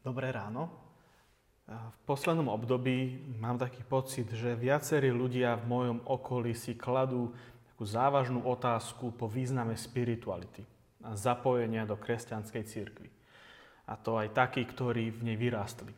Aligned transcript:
Dobré 0.00 0.32
ráno. 0.32 0.72
V 1.68 1.98
poslednom 2.08 2.48
období 2.48 3.20
mám 3.36 3.60
taký 3.60 3.84
pocit, 3.84 4.32
že 4.32 4.56
viacerí 4.56 5.12
ľudia 5.12 5.60
v 5.60 5.68
mojom 5.68 5.98
okolí 6.08 6.56
si 6.56 6.72
kladú 6.72 7.36
takú 7.68 7.84
závažnú 7.84 8.48
otázku 8.48 9.12
po 9.12 9.28
význame 9.28 9.76
spirituality 9.76 10.64
a 11.04 11.12
zapojenia 11.20 11.84
do 11.84 12.00
kresťanskej 12.00 12.64
cirkvi. 12.64 13.12
A 13.84 14.00
to 14.00 14.16
aj 14.16 14.32
takí, 14.32 14.64
ktorí 14.64 15.12
v 15.12 15.20
nej 15.20 15.36
vyrástli. 15.36 15.92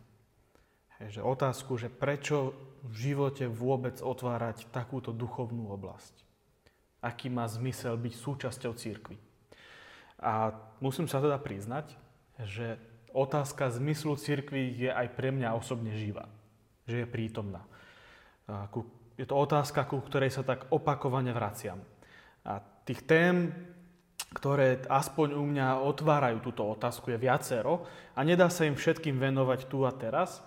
Že 0.98 1.22
otázku, 1.22 1.78
že 1.78 1.86
prečo 1.86 2.58
v 2.82 3.14
živote 3.14 3.46
vôbec 3.46 4.02
otvárať 4.02 4.66
takúto 4.74 5.14
duchovnú 5.14 5.70
oblasť. 5.78 6.26
Aký 7.06 7.30
má 7.30 7.46
zmysel 7.46 7.94
byť 7.94 8.14
súčasťou 8.18 8.74
cirkvi. 8.74 9.14
A 10.18 10.58
musím 10.82 11.06
sa 11.06 11.22
teda 11.22 11.38
priznať, 11.38 11.94
že 12.42 12.82
otázka 13.12 13.70
zmyslu 13.70 14.16
cirkvi 14.16 14.74
je 14.76 14.90
aj 14.90 15.12
pre 15.12 15.30
mňa 15.30 15.54
osobne 15.54 15.94
živá. 15.94 16.28
Že 16.88 17.04
je 17.04 17.06
prítomná. 17.06 17.62
Je 19.16 19.28
to 19.28 19.36
otázka, 19.36 19.86
ku 19.86 20.00
ktorej 20.00 20.32
sa 20.32 20.42
tak 20.42 20.66
opakovane 20.72 21.30
vraciam. 21.30 21.78
A 22.42 22.58
tých 22.82 23.06
tém, 23.06 23.54
ktoré 24.34 24.82
aspoň 24.88 25.36
u 25.36 25.44
mňa 25.44 25.84
otvárajú 25.84 26.40
túto 26.42 26.64
otázku, 26.66 27.12
je 27.12 27.20
viacero 27.20 27.86
a 28.16 28.24
nedá 28.24 28.48
sa 28.48 28.64
im 28.66 28.74
všetkým 28.74 29.20
venovať 29.20 29.68
tu 29.68 29.84
a 29.84 29.92
teraz, 29.92 30.42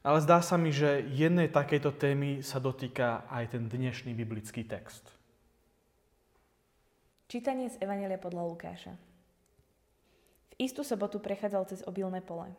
ale 0.00 0.18
zdá 0.24 0.40
sa 0.40 0.56
mi, 0.56 0.72
že 0.72 1.04
jednej 1.12 1.52
takejto 1.52 1.92
témy 2.00 2.40
sa 2.40 2.56
dotýka 2.56 3.28
aj 3.28 3.52
ten 3.52 3.68
dnešný 3.68 4.16
biblický 4.16 4.64
text. 4.64 5.04
Čítanie 7.28 7.70
z 7.70 7.78
Evangelia 7.78 8.18
podľa 8.18 8.42
Lukáša 8.48 9.09
istú 10.60 10.84
sobotu 10.84 11.16
prechádzal 11.24 11.64
cez 11.72 11.80
obilné 11.88 12.20
pole. 12.20 12.52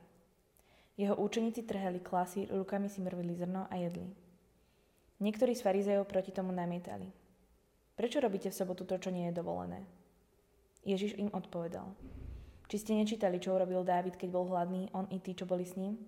Jeho 0.98 1.14
účeníci 1.14 1.62
trhali 1.62 2.02
klasy, 2.02 2.50
rukami 2.50 2.90
si 2.90 3.00
mrvili 3.02 3.38
zrno 3.38 3.70
a 3.70 3.76
jedli. 3.78 4.10
Niektorí 5.22 5.54
z 5.54 5.62
farizejov 5.62 6.10
proti 6.10 6.34
tomu 6.34 6.50
namietali. 6.50 7.14
Prečo 7.94 8.18
robíte 8.18 8.50
v 8.50 8.58
sobotu 8.58 8.90
to, 8.90 8.98
čo 8.98 9.14
nie 9.14 9.30
je 9.30 9.38
dovolené? 9.38 9.86
Ježiš 10.82 11.14
im 11.22 11.30
odpovedal. 11.30 11.94
Či 12.66 12.82
ste 12.82 12.98
nečítali, 12.98 13.38
čo 13.38 13.54
urobil 13.54 13.86
Dávid, 13.86 14.18
keď 14.18 14.30
bol 14.34 14.50
hladný, 14.50 14.90
on 14.98 15.06
i 15.14 15.22
tí, 15.22 15.38
čo 15.38 15.46
boli 15.46 15.62
s 15.62 15.78
ním? 15.78 16.02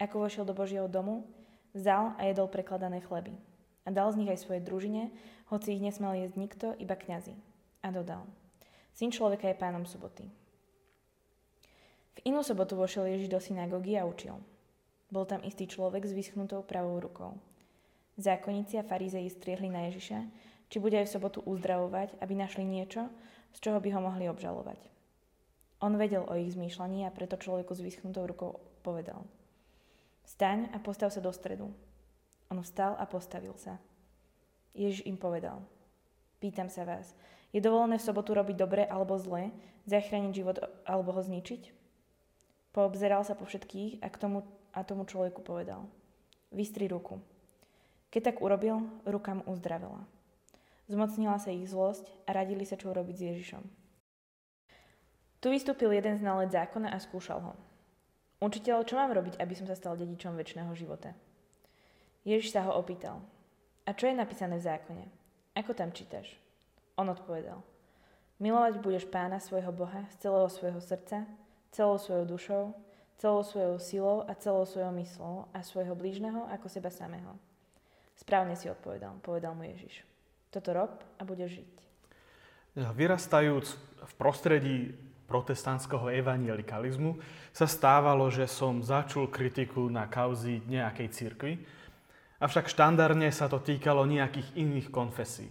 Ako 0.00 0.24
vošiel 0.24 0.48
do 0.48 0.56
Božieho 0.56 0.88
domu, 0.88 1.28
vzal 1.76 2.16
a 2.16 2.24
jedol 2.24 2.48
prekladané 2.48 3.04
chleby. 3.04 3.36
A 3.84 3.92
dal 3.92 4.08
z 4.08 4.24
nich 4.24 4.32
aj 4.32 4.40
svojej 4.40 4.64
družine, 4.64 5.12
hoci 5.52 5.76
ich 5.76 5.84
nesmel 5.84 6.16
jesť 6.24 6.36
nikto, 6.40 6.66
iba 6.80 6.96
kňazi. 6.96 7.36
A 7.84 7.92
dodal. 7.92 8.24
Syn 8.96 9.12
človeka 9.12 9.50
je 9.50 9.60
pánom 9.60 9.84
soboty. 9.84 10.30
V 12.14 12.30
inú 12.30 12.46
sobotu 12.46 12.78
vošiel 12.78 13.10
Ježiš 13.10 13.28
do 13.30 13.40
synagógy 13.42 13.98
a 13.98 14.06
učil. 14.06 14.38
Bol 15.10 15.26
tam 15.26 15.42
istý 15.42 15.66
človek 15.66 16.06
s 16.06 16.14
vyschnutou 16.14 16.62
pravou 16.62 17.02
rukou. 17.02 17.38
Zákonníci 18.14 18.78
a 18.78 18.86
farizeji 18.86 19.30
striehli 19.30 19.66
na 19.66 19.90
Ježiša, 19.90 20.18
či 20.70 20.76
bude 20.78 20.94
aj 20.94 21.10
v 21.10 21.14
sobotu 21.18 21.38
uzdravovať, 21.42 22.18
aby 22.22 22.34
našli 22.38 22.62
niečo, 22.62 23.10
z 23.54 23.58
čoho 23.58 23.78
by 23.82 23.90
ho 23.94 24.00
mohli 24.02 24.30
obžalovať. 24.30 24.78
On 25.82 25.94
vedel 25.98 26.22
o 26.22 26.34
ich 26.38 26.54
zmýšľaní 26.54 27.04
a 27.04 27.14
preto 27.14 27.34
človeku 27.34 27.74
s 27.74 27.84
vyschnutou 27.84 28.24
rukou 28.24 28.62
povedal. 28.86 29.26
Vstaň 30.24 30.72
a 30.72 30.80
postav 30.80 31.12
sa 31.12 31.20
do 31.20 31.28
stredu. 31.34 31.68
On 32.48 32.58
vstal 32.62 32.96
a 32.96 33.04
postavil 33.04 33.52
sa. 33.60 33.76
Ježiš 34.72 35.04
im 35.04 35.18
povedal. 35.20 35.60
Pýtam 36.40 36.72
sa 36.72 36.88
vás, 36.88 37.12
je 37.54 37.62
dovolené 37.62 38.00
v 38.00 38.06
sobotu 38.06 38.34
robiť 38.34 38.56
dobre 38.58 38.82
alebo 38.82 39.14
zle, 39.14 39.54
zachrániť 39.86 40.32
život 40.34 40.56
alebo 40.82 41.14
ho 41.14 41.22
zničiť? 41.22 41.83
Poobzeral 42.74 43.22
sa 43.22 43.38
po 43.38 43.46
všetkých 43.46 44.02
a, 44.02 44.10
k 44.10 44.18
tomu, 44.18 44.42
a 44.74 44.82
tomu 44.82 45.06
človeku 45.06 45.46
povedal. 45.46 45.86
Vystri 46.50 46.90
ruku. 46.90 47.22
Keď 48.10 48.34
tak 48.34 48.36
urobil, 48.42 48.82
ruka 49.06 49.38
mu 49.38 49.46
uzdravila. 49.46 50.02
Zmocnila 50.90 51.38
sa 51.38 51.54
ich 51.54 51.70
zlosť 51.70 52.10
a 52.26 52.34
radili 52.34 52.66
sa, 52.66 52.74
čo 52.74 52.90
urobiť 52.90 53.14
s 53.14 53.26
Ježišom. 53.30 53.64
Tu 55.38 55.46
vystúpil 55.54 55.94
jeden 55.94 56.18
znalec 56.18 56.50
zákona 56.50 56.90
a 56.90 56.98
skúšal 56.98 57.38
ho. 57.38 57.54
Učiteľ, 58.42 58.82
čo 58.82 58.98
mám 58.98 59.14
robiť, 59.14 59.38
aby 59.38 59.54
som 59.54 59.70
sa 59.70 59.78
stal 59.78 59.94
dedičom 59.94 60.34
väčšného 60.34 60.74
života? 60.74 61.14
Ježiš 62.26 62.52
sa 62.52 62.66
ho 62.66 62.74
opýtal. 62.74 63.22
A 63.86 63.94
čo 63.94 64.10
je 64.10 64.18
napísané 64.18 64.58
v 64.58 64.66
zákone? 64.66 65.06
Ako 65.54 65.76
tam 65.76 65.94
čítaš? 65.94 66.34
On 66.98 67.06
odpovedal. 67.06 67.62
Milovať 68.42 68.82
budeš 68.82 69.06
pána 69.06 69.38
svojho 69.38 69.70
Boha 69.70 70.10
z 70.10 70.26
celého 70.26 70.50
svojho 70.50 70.80
srdca, 70.82 71.22
celou 71.74 71.98
svojou 71.98 72.24
dušou, 72.24 72.64
celou 73.18 73.42
svojou 73.42 73.78
silou 73.82 74.16
a 74.30 74.32
celou 74.38 74.62
svojou 74.62 74.94
myslou 74.94 75.50
a 75.50 75.58
svojho 75.66 75.98
blížneho 75.98 76.46
ako 76.54 76.70
seba 76.70 76.94
samého. 76.94 77.34
Správne 78.14 78.54
si 78.54 78.70
odpovedal, 78.70 79.18
povedal 79.18 79.58
mu 79.58 79.66
Ježiš. 79.66 80.06
Toto 80.54 80.70
rob 80.70 81.02
a 81.18 81.22
budeš 81.26 81.58
žiť. 81.58 81.72
Vyrastajúc 82.94 83.74
v 84.06 84.12
prostredí 84.14 84.94
protestantského 85.26 86.14
evangelikalizmu 86.14 87.18
sa 87.50 87.66
stávalo, 87.66 88.30
že 88.30 88.46
som 88.46 88.78
začul 88.78 89.26
kritiku 89.26 89.90
na 89.90 90.06
kauzy 90.06 90.62
nejakej 90.70 91.08
cirkvi, 91.10 91.58
avšak 92.38 92.70
štandardne 92.70 93.34
sa 93.34 93.50
to 93.50 93.58
týkalo 93.58 94.06
nejakých 94.06 94.54
iných 94.54 94.94
konfesí. 94.94 95.50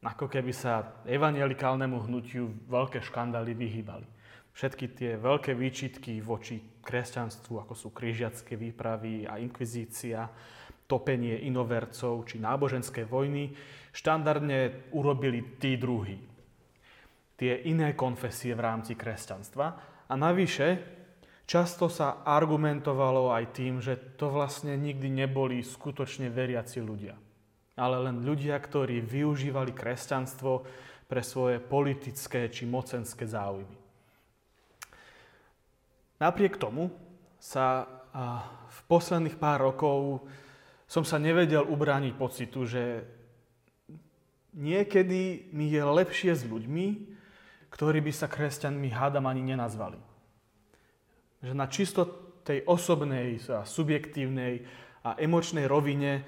Ako 0.00 0.30
keby 0.30 0.54
sa 0.54 1.02
evangelikálnemu 1.10 2.06
hnutiu 2.06 2.54
veľké 2.70 3.02
škandály 3.02 3.52
vyhýbali 3.58 4.19
všetky 4.52 4.86
tie 4.96 5.10
veľké 5.16 5.54
výčitky 5.54 6.18
voči 6.20 6.60
kresťanstvu, 6.82 7.62
ako 7.62 7.74
sú 7.76 7.88
križiacké 7.94 8.58
výpravy 8.58 9.24
a 9.28 9.38
inkvizícia, 9.38 10.26
topenie 10.90 11.46
inovercov 11.46 12.26
či 12.26 12.42
náboženské 12.42 13.06
vojny, 13.06 13.54
štandardne 13.94 14.90
urobili 14.90 15.54
tí 15.62 15.78
druhí. 15.78 16.18
Tie 17.38 17.62
iné 17.70 17.94
konfesie 17.94 18.52
v 18.52 18.64
rámci 18.66 18.98
kresťanstva. 18.98 19.66
A 20.10 20.14
navyše, 20.18 20.82
často 21.46 21.86
sa 21.86 22.26
argumentovalo 22.26 23.30
aj 23.30 23.44
tým, 23.54 23.78
že 23.78 23.96
to 24.18 24.28
vlastne 24.28 24.74
nikdy 24.74 25.08
neboli 25.08 25.62
skutočne 25.62 26.28
veriaci 26.28 26.82
ľudia. 26.82 27.14
Ale 27.78 27.96
len 28.02 28.26
ľudia, 28.26 28.58
ktorí 28.60 29.00
využívali 29.00 29.72
kresťanstvo 29.72 30.52
pre 31.08 31.22
svoje 31.24 31.62
politické 31.62 32.52
či 32.52 32.68
mocenské 32.68 33.24
záujmy. 33.24 33.79
Napriek 36.20 36.60
tomu 36.60 36.92
sa 37.40 37.88
v 38.68 38.80
posledných 38.92 39.40
pár 39.40 39.64
rokov 39.72 40.28
som 40.84 41.00
sa 41.00 41.16
nevedel 41.16 41.64
ubrániť 41.64 42.12
pocitu, 42.18 42.68
že 42.68 43.08
niekedy 44.52 45.48
mi 45.54 45.72
je 45.72 45.80
lepšie 45.80 46.36
s 46.36 46.44
ľuďmi, 46.44 46.86
ktorí 47.72 48.04
by 48.04 48.12
sa 48.12 48.28
kresťanmi 48.28 48.90
hádam 48.92 49.24
ani 49.24 49.54
nenazvali. 49.54 49.96
Že 51.40 51.52
na 51.56 51.66
čisto 51.70 52.02
tej 52.44 52.66
osobnej, 52.68 53.40
subjektívnej 53.64 54.66
a 55.06 55.16
emočnej 55.16 55.64
rovine 55.64 56.26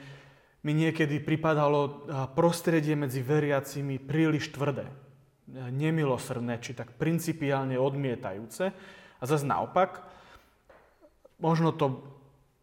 mi 0.63 0.73
niekedy 0.73 1.21
pripadalo 1.21 2.07
prostredie 2.33 2.95
medzi 2.95 3.21
veriacimi 3.21 3.99
príliš 3.99 4.55
tvrdé, 4.55 4.87
nemilosrdné, 5.51 6.63
či 6.63 6.73
tak 6.73 6.95
principiálne 6.97 7.77
odmietajúce, 7.77 8.71
a 9.23 9.25
zase 9.25 9.47
naopak, 9.47 10.03
možno 11.39 11.71
to 11.71 12.03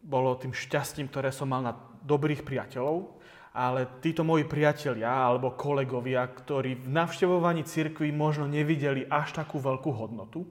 bolo 0.04 0.36
tým 0.36 0.52
šťastím, 0.52 1.08
ktoré 1.08 1.32
som 1.32 1.48
mal 1.48 1.64
na 1.64 1.72
dobrých 2.04 2.44
priateľov, 2.44 3.16
ale 3.56 3.88
títo 4.04 4.22
moji 4.22 4.44
priatelia 4.44 5.08
alebo 5.08 5.56
kolegovia, 5.56 6.22
ktorí 6.28 6.84
v 6.84 6.88
navštevovaní 6.92 7.64
cirkvi 7.64 8.12
možno 8.12 8.44
nevideli 8.46 9.08
až 9.08 9.40
takú 9.40 9.58
veľkú 9.58 9.90
hodnotu, 9.90 10.44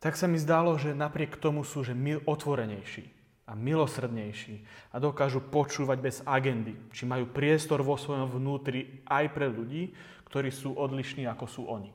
tak 0.00 0.14
sa 0.14 0.30
mi 0.30 0.38
zdalo, 0.38 0.78
že 0.78 0.94
napriek 0.94 1.36
tomu 1.42 1.66
sú 1.66 1.82
že 1.82 1.92
otvorenejší 2.24 3.10
a 3.46 3.54
milosrdnejší 3.54 4.62
a 4.90 4.96
dokážu 4.98 5.42
počúvať 5.42 5.98
bez 6.02 6.16
agendy, 6.26 6.74
či 6.90 7.06
majú 7.06 7.30
priestor 7.30 7.82
vo 7.82 7.94
svojom 7.94 8.30
vnútri 8.30 9.02
aj 9.06 9.24
pre 9.30 9.46
ľudí, 9.46 9.94
ktorí 10.26 10.50
sú 10.50 10.74
odlišní 10.74 11.26
ako 11.30 11.46
sú 11.46 11.62
oni. 11.70 11.90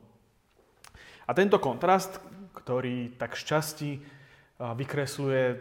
A 1.28 1.30
tento 1.36 1.60
kontrast, 1.60 2.18
ktorý 2.52 3.16
tak 3.16 3.34
šťastí 3.34 3.98
vykresluje 4.60 5.58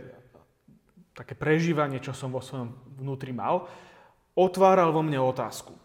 také 1.17 1.33
prežívanie, 1.35 1.99
čo 1.99 2.15
som 2.15 2.31
vo 2.31 2.39
svojom 2.39 2.71
vnútri 3.01 3.33
mal, 3.35 3.67
otváral 4.37 4.95
vo 4.95 5.03
mne 5.03 5.19
otázku, 5.19 5.75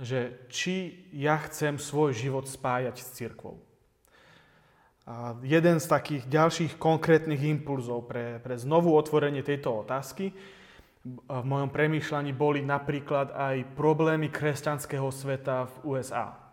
že 0.00 0.46
či 0.52 1.06
ja 1.16 1.40
chcem 1.48 1.80
svoj 1.80 2.12
život 2.12 2.44
spájať 2.44 2.96
s 3.00 3.08
cirkvou. 3.16 3.56
A 5.06 5.38
jeden 5.46 5.78
z 5.78 5.86
takých 5.86 6.26
ďalších 6.26 6.72
konkrétnych 6.82 7.38
impulzov 7.46 8.10
pre, 8.10 8.42
pre 8.42 8.58
znovu 8.58 8.90
otvorenie 8.98 9.46
tejto 9.46 9.86
otázky 9.86 10.34
v 11.06 11.44
mojom 11.46 11.70
premýšľaní 11.70 12.34
boli 12.34 12.66
napríklad 12.66 13.30
aj 13.30 13.78
problémy 13.78 14.26
kresťanského 14.26 15.06
sveta 15.14 15.70
v 15.70 15.94
USA 15.94 16.45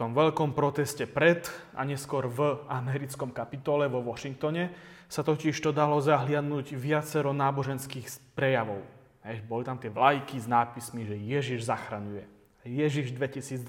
tom 0.00 0.16
veľkom 0.16 0.56
proteste 0.56 1.04
pred 1.04 1.44
a 1.76 1.84
neskôr 1.84 2.24
v 2.24 2.64
americkom 2.72 3.28
kapitole 3.36 3.84
vo 3.84 4.00
Washingtone 4.00 4.72
sa 5.12 5.20
totiž 5.20 5.52
to 5.60 5.76
dalo 5.76 6.00
zahliadnúť 6.00 6.72
viacero 6.72 7.36
náboženských 7.36 8.32
prejavov. 8.32 8.80
Hej, 9.20 9.44
boli 9.44 9.68
tam 9.68 9.76
tie 9.76 9.92
vlajky 9.92 10.40
s 10.40 10.48
nápismi, 10.48 11.04
že 11.04 11.20
Ježiš 11.20 11.68
zachraňuje. 11.68 12.24
Ježiš 12.64 13.12
2020. 13.12 13.68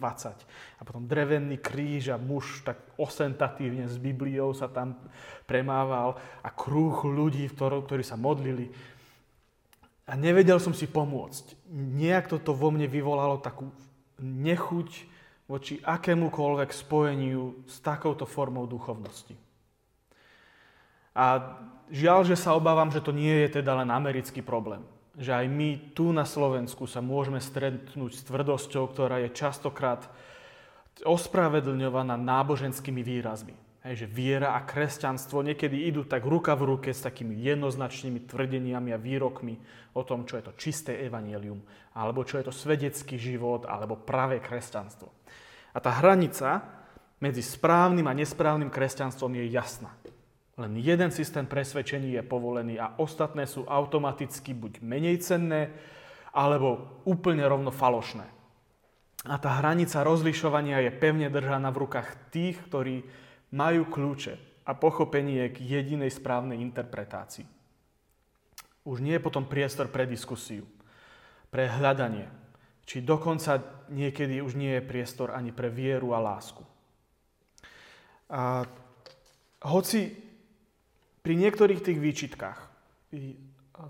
A 0.80 0.82
potom 0.88 1.04
drevený 1.04 1.60
kríž 1.60 2.16
a 2.16 2.18
muž 2.20 2.64
tak 2.64 2.80
osentatívne 2.96 3.92
s 3.92 4.00
Bibliou 4.00 4.56
sa 4.56 4.72
tam 4.72 4.96
premával 5.44 6.16
a 6.40 6.48
krúh 6.48 6.96
ľudí, 7.04 7.52
ktorí 7.52 8.04
sa 8.08 8.16
modlili. 8.16 8.72
A 10.08 10.16
nevedel 10.16 10.64
som 10.64 10.72
si 10.72 10.88
pomôcť. 10.88 11.68
Nejak 11.72 12.32
toto 12.32 12.56
vo 12.56 12.72
mne 12.72 12.88
vyvolalo 12.88 13.44
takú 13.44 13.68
nechuť 14.20 15.11
voči 15.52 15.84
akémukoľvek 15.84 16.72
spojeniu 16.72 17.68
s 17.68 17.84
takouto 17.84 18.24
formou 18.24 18.64
duchovnosti. 18.64 19.36
A 21.12 21.60
žiaľ, 21.92 22.24
že 22.24 22.40
sa 22.40 22.56
obávam, 22.56 22.88
že 22.88 23.04
to 23.04 23.12
nie 23.12 23.44
je 23.44 23.60
teda 23.60 23.84
len 23.84 23.92
americký 23.92 24.40
problém. 24.40 24.80
Že 25.20 25.44
aj 25.44 25.46
my 25.52 25.70
tu 25.92 26.16
na 26.16 26.24
Slovensku 26.24 26.88
sa 26.88 27.04
môžeme 27.04 27.44
stretnúť 27.44 28.16
s 28.16 28.24
tvrdosťou, 28.24 28.88
ktorá 28.96 29.20
je 29.28 29.36
častokrát 29.36 30.08
ospravedlňovaná 31.04 32.16
náboženskými 32.16 33.04
výrazmi. 33.04 33.52
Hej, 33.82 34.06
že 34.06 34.14
viera 34.14 34.54
a 34.54 34.62
kresťanstvo 34.62 35.42
niekedy 35.42 35.90
idú 35.90 36.06
tak 36.06 36.22
ruka 36.22 36.54
v 36.54 36.78
ruke 36.78 36.94
s 36.94 37.02
takými 37.02 37.34
jednoznačnými 37.42 38.30
tvrdeniami 38.30 38.94
a 38.94 39.02
výrokmi 39.02 39.58
o 39.98 40.06
tom, 40.06 40.30
čo 40.30 40.38
je 40.38 40.46
to 40.46 40.54
čisté 40.54 41.02
evanielium, 41.02 41.58
alebo 41.98 42.22
čo 42.22 42.38
je 42.38 42.46
to 42.46 42.54
svedecký 42.54 43.18
život, 43.18 43.66
alebo 43.66 43.98
pravé 43.98 44.38
kresťanstvo. 44.38 45.10
A 45.74 45.82
tá 45.82 45.98
hranica 45.98 46.62
medzi 47.18 47.42
správnym 47.42 48.06
a 48.06 48.14
nesprávnym 48.14 48.70
kresťanstvom 48.70 49.42
je 49.42 49.46
jasná. 49.50 49.90
Len 50.62 50.78
jeden 50.78 51.10
systém 51.10 51.50
presvedčení 51.50 52.14
je 52.14 52.22
povolený 52.22 52.78
a 52.78 52.94
ostatné 53.02 53.50
sú 53.50 53.66
automaticky 53.66 54.54
buď 54.54 54.86
menej 54.86 55.26
cenné, 55.26 55.74
alebo 56.30 57.02
úplne 57.10 57.42
rovno 57.50 57.74
falošné. 57.74 58.30
A 59.26 59.36
tá 59.42 59.58
hranica 59.58 60.06
rozlišovania 60.06 60.86
je 60.86 60.92
pevne 60.94 61.34
držaná 61.34 61.74
v 61.74 61.82
rukách 61.86 62.30
tých, 62.30 62.62
ktorí 62.70 63.06
majú 63.52 63.88
kľúče 63.88 64.66
a 64.68 64.72
pochopenie 64.76 65.52
k 65.52 65.60
jedinej 65.60 66.12
správnej 66.12 66.60
interpretácii. 66.64 67.46
Už 68.88 68.98
nie 69.04 69.14
je 69.14 69.24
potom 69.24 69.46
priestor 69.46 69.92
pre 69.92 70.10
diskusiu, 70.10 70.66
pre 71.54 71.70
hľadanie, 71.70 72.26
či 72.88 73.04
dokonca 73.04 73.62
niekedy 73.94 74.42
už 74.42 74.58
nie 74.58 74.80
je 74.80 74.88
priestor 74.88 75.36
ani 75.36 75.54
pre 75.54 75.70
vieru 75.70 76.18
a 76.18 76.20
lásku. 76.24 76.64
A 78.32 78.66
hoci 79.68 80.16
pri 81.22 81.34
niektorých 81.38 81.84
tých 81.86 82.00
výčitkách, 82.02 82.60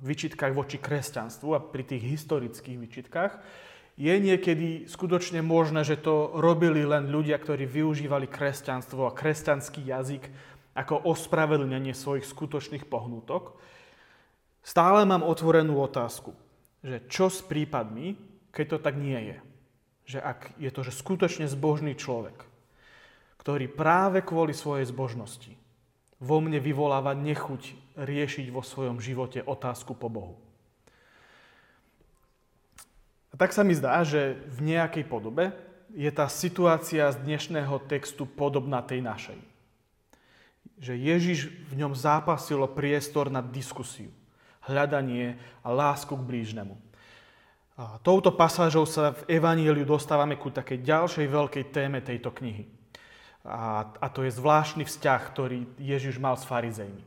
výčitkách 0.03 0.51
voči 0.51 0.81
kresťanstvu 0.81 1.49
a 1.55 1.63
pri 1.63 1.83
tých 1.87 2.03
historických 2.03 2.77
výčitkách, 2.81 3.33
je 4.01 4.15
niekedy 4.17 4.89
skutočne 4.89 5.45
možné, 5.45 5.85
že 5.85 6.01
to 6.01 6.33
robili 6.41 6.81
len 6.81 7.13
ľudia, 7.13 7.37
ktorí 7.37 7.69
využívali 7.69 8.25
kresťanstvo 8.25 9.05
a 9.05 9.13
kresťanský 9.13 9.85
jazyk 9.85 10.25
ako 10.73 11.05
ospravedlnenie 11.05 11.93
svojich 11.93 12.25
skutočných 12.25 12.89
pohnutok. 12.89 13.61
Stále 14.65 15.05
mám 15.05 15.21
otvorenú 15.21 15.77
otázku, 15.85 16.33
že 16.81 17.05
čo 17.13 17.29
s 17.29 17.45
prípadmi, 17.45 18.17
keď 18.49 18.65
to 18.73 18.77
tak 18.81 18.97
nie 18.97 19.21
je. 19.21 19.37
Že 20.17 20.19
ak 20.25 20.39
je 20.57 20.69
to 20.73 20.81
že 20.81 20.97
skutočne 20.97 21.45
zbožný 21.45 21.93
človek, 21.93 22.41
ktorý 23.37 23.69
práve 23.69 24.25
kvôli 24.25 24.57
svojej 24.57 24.89
zbožnosti 24.89 25.53
vo 26.17 26.37
mne 26.41 26.57
vyvoláva 26.57 27.13
nechuť 27.17 27.97
riešiť 28.01 28.47
vo 28.49 28.65
svojom 28.65 28.97
živote 28.97 29.45
otázku 29.45 29.93
po 29.93 30.09
Bohu. 30.09 30.37
Tak 33.41 33.57
sa 33.57 33.65
mi 33.65 33.73
zdá, 33.73 34.05
že 34.05 34.37
v 34.53 34.69
nejakej 34.69 35.01
podobe 35.09 35.49
je 35.97 36.05
tá 36.13 36.29
situácia 36.29 37.09
z 37.09 37.25
dnešného 37.25 37.73
textu 37.89 38.29
podobná 38.29 38.85
tej 38.85 39.01
našej. 39.01 39.39
Že 40.77 40.93
Ježiš 41.01 41.39
v 41.49 41.81
ňom 41.81 41.97
zápasilo 41.97 42.69
priestor 42.69 43.33
na 43.33 43.41
diskusiu, 43.41 44.13
hľadanie 44.69 45.41
a 45.65 45.73
lásku 45.73 46.13
k 46.13 46.21
blížnemu. 46.21 46.77
A 47.81 47.97
touto 48.05 48.29
pasážou 48.29 48.85
sa 48.85 49.17
v 49.17 49.41
Evaníliu 49.41 49.89
dostávame 49.89 50.37
ku 50.37 50.53
takej 50.53 50.77
ďalšej 50.85 51.25
veľkej 51.25 51.73
téme 51.73 51.97
tejto 51.97 52.29
knihy. 52.29 52.69
A, 53.41 53.89
a 53.89 54.07
to 54.13 54.21
je 54.21 54.37
zvláštny 54.37 54.85
vzťah, 54.85 55.21
ktorý 55.33 55.65
Ježiš 55.81 56.21
mal 56.21 56.37
s 56.37 56.45
farizejmi. 56.45 57.01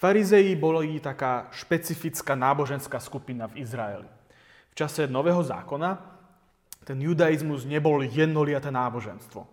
Farizeji 0.00 0.56
boli 0.56 0.96
taká 0.96 1.52
špecifická 1.52 2.32
náboženská 2.32 2.96
skupina 3.04 3.44
v 3.52 3.60
Izraeli 3.60 4.08
čase 4.80 5.04
Nového 5.04 5.44
zákona 5.44 6.10
ten 6.84 6.96
judaizmus 6.96 7.68
nebol 7.68 8.00
jednoliaté 8.00 8.72
náboženstvo, 8.72 9.44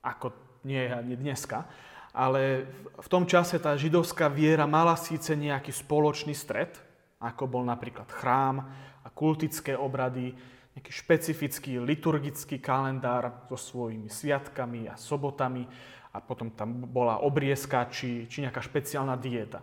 ako 0.00 0.26
nie 0.62 0.86
je 0.86 1.18
dneska, 1.18 1.66
ale 2.14 2.70
v 3.02 3.08
tom 3.10 3.26
čase 3.26 3.58
tá 3.58 3.74
židovská 3.74 4.30
viera 4.30 4.68
mala 4.68 4.94
síce 4.94 5.34
nejaký 5.34 5.74
spoločný 5.74 6.36
stred, 6.36 6.70
ako 7.18 7.50
bol 7.50 7.64
napríklad 7.66 8.06
chrám 8.14 8.62
a 9.02 9.08
kultické 9.10 9.74
obrady, 9.74 10.30
nejaký 10.72 10.92
špecifický 10.94 11.82
liturgický 11.82 12.62
kalendár 12.62 13.44
so 13.50 13.58
svojimi 13.58 14.08
sviatkami 14.08 14.88
a 14.88 14.94
sobotami 14.96 15.66
a 16.14 16.20
potom 16.22 16.54
tam 16.54 16.86
bola 16.88 17.20
obriezka 17.20 17.90
či, 17.90 18.30
či 18.30 18.44
nejaká 18.44 18.62
špeciálna 18.62 19.18
dieta. 19.18 19.60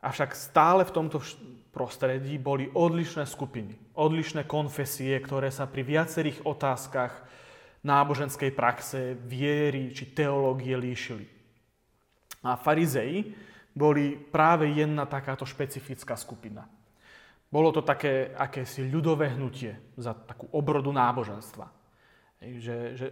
Avšak 0.00 0.32
stále 0.32 0.82
v 0.88 0.94
tomto 0.96 1.20
prostredí 1.76 2.40
boli 2.40 2.72
odlišné 2.72 3.28
skupiny, 3.28 3.76
odlišné 3.92 4.48
konfesie, 4.48 5.12
ktoré 5.20 5.52
sa 5.52 5.68
pri 5.68 5.84
viacerých 5.84 6.48
otázkach 6.48 7.12
náboženskej 7.84 8.50
praxe, 8.52 9.16
viery 9.16 9.92
či 9.92 10.08
teológie 10.12 10.76
líšili. 10.76 11.28
A 12.44 12.56
farizei 12.56 13.36
boli 13.76 14.16
práve 14.16 14.72
jedna 14.72 15.04
takáto 15.04 15.44
špecifická 15.44 16.16
skupina. 16.16 16.64
Bolo 17.50 17.74
to 17.74 17.82
také 17.82 18.30
akési 18.32 18.86
ľudové 18.86 19.34
hnutie 19.34 19.74
za 19.98 20.14
takú 20.14 20.46
obrodu 20.54 20.88
náboženstva. 20.94 21.66
Že, 22.40 22.76
že, 22.96 23.06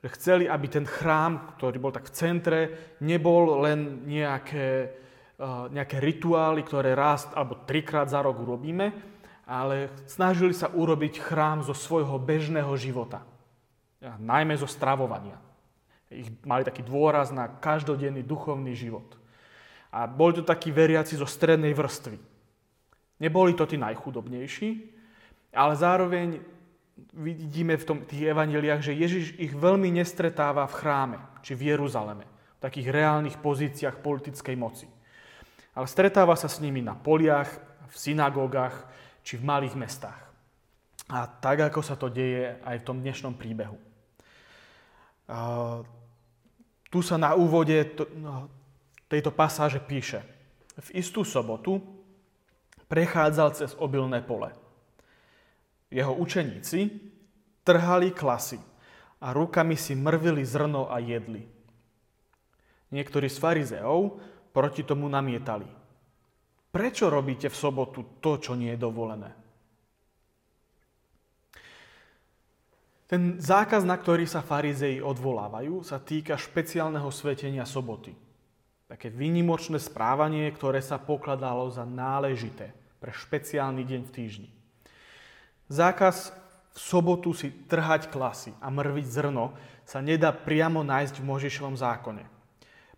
že 0.00 0.08
chceli, 0.16 0.48
aby 0.48 0.66
ten 0.70 0.86
chrám, 0.86 1.58
ktorý 1.58 1.76
bol 1.82 1.92
tak 1.92 2.08
v 2.08 2.14
centre, 2.14 2.60
nebol 3.02 3.58
len 3.60 4.06
nejaké 4.06 4.96
nejaké 5.46 6.02
rituály, 6.02 6.66
ktoré 6.66 6.98
raz 6.98 7.30
alebo 7.30 7.62
trikrát 7.62 8.10
za 8.10 8.18
rok 8.18 8.42
urobíme, 8.42 8.90
ale 9.46 9.94
snažili 10.04 10.50
sa 10.52 10.68
urobiť 10.68 11.22
chrám 11.22 11.62
zo 11.62 11.72
svojho 11.72 12.18
bežného 12.18 12.74
života. 12.74 13.22
Najmä 14.02 14.58
zo 14.58 14.66
stravovania. 14.66 15.38
Ich 16.10 16.28
mali 16.42 16.66
taký 16.66 16.82
dôraz 16.82 17.30
na 17.30 17.46
každodenný 17.46 18.26
duchovný 18.26 18.74
život. 18.74 19.14
A 19.94 20.04
boli 20.04 20.36
to 20.36 20.44
takí 20.44 20.68
veriaci 20.68 21.16
zo 21.16 21.24
strednej 21.24 21.72
vrstvy. 21.72 22.18
Neboli 23.18 23.56
to 23.56 23.64
tí 23.64 23.80
najchudobnejší, 23.80 24.68
ale 25.54 25.74
zároveň 25.74 26.38
vidíme 27.14 27.78
v 27.78 27.86
tom, 27.86 27.98
tých 28.04 28.30
evaneliách, 28.30 28.82
že 28.84 28.92
Ježiš 28.94 29.38
ich 29.38 29.54
veľmi 29.54 29.90
nestretáva 29.90 30.66
v 30.66 30.76
chráme, 30.76 31.18
či 31.40 31.54
v 31.54 31.72
Jeruzaleme, 31.72 32.26
v 32.58 32.62
takých 32.62 32.90
reálnych 32.90 33.38
pozíciách 33.40 34.02
politickej 34.02 34.56
moci 34.58 34.86
ale 35.78 35.86
stretáva 35.86 36.34
sa 36.34 36.50
s 36.50 36.58
nimi 36.58 36.82
na 36.82 36.98
poliach, 36.98 37.46
v 37.86 37.94
synagógach 37.94 38.74
či 39.22 39.38
v 39.38 39.46
malých 39.46 39.78
mestách. 39.78 40.18
A 41.06 41.30
tak, 41.30 41.70
ako 41.70 41.80
sa 41.86 41.94
to 41.94 42.10
deje 42.10 42.58
aj 42.66 42.82
v 42.82 42.86
tom 42.86 42.98
dnešnom 42.98 43.38
príbehu. 43.38 43.78
Tu 46.90 46.98
sa 47.00 47.16
na 47.16 47.38
úvode 47.38 47.94
no, 48.18 48.50
tejto 49.06 49.30
pasáže 49.30 49.78
píše. 49.78 50.20
V 50.82 50.98
istú 50.98 51.22
sobotu 51.22 51.78
prechádzal 52.90 53.48
cez 53.54 53.70
obilné 53.78 54.18
pole. 54.20 54.50
Jeho 55.94 56.12
učeníci 56.12 56.90
trhali 57.62 58.10
klasy 58.10 58.58
a 59.22 59.30
rukami 59.30 59.78
si 59.78 59.94
mrvili 59.94 60.42
zrno 60.42 60.90
a 60.90 60.98
jedli. 60.98 61.46
Niektorí 62.92 63.28
z 63.30 63.38
farizeov 63.40 64.20
proti 64.58 64.82
tomu 64.82 65.06
namietali. 65.06 65.70
Prečo 66.74 67.06
robíte 67.06 67.46
v 67.46 67.54
sobotu 67.54 68.18
to, 68.18 68.42
čo 68.42 68.58
nie 68.58 68.74
je 68.74 68.82
dovolené? 68.82 69.30
Ten 73.06 73.38
zákaz, 73.38 73.86
na 73.86 73.94
ktorý 73.94 74.26
sa 74.26 74.42
farizei 74.42 74.98
odvolávajú, 74.98 75.86
sa 75.86 76.02
týka 76.02 76.34
špeciálneho 76.34 77.06
svetenia 77.14 77.62
soboty. 77.62 78.18
Také 78.90 79.14
výnimočné 79.14 79.78
správanie, 79.78 80.50
ktoré 80.50 80.82
sa 80.82 80.98
pokladalo 80.98 81.70
za 81.70 81.86
náležité 81.86 82.74
pre 82.98 83.14
špeciálny 83.14 83.86
deň 83.86 84.00
v 84.10 84.12
týždni. 84.12 84.50
Zákaz 85.70 86.34
v 86.74 86.78
sobotu 86.82 87.30
si 87.30 87.54
trhať 87.70 88.10
klasy 88.10 88.50
a 88.58 88.74
mrviť 88.74 89.06
zrno 89.06 89.54
sa 89.86 90.02
nedá 90.02 90.34
priamo 90.34 90.82
nájsť 90.82 91.22
v 91.22 91.28
Možišovom 91.30 91.78
zákone. 91.78 92.37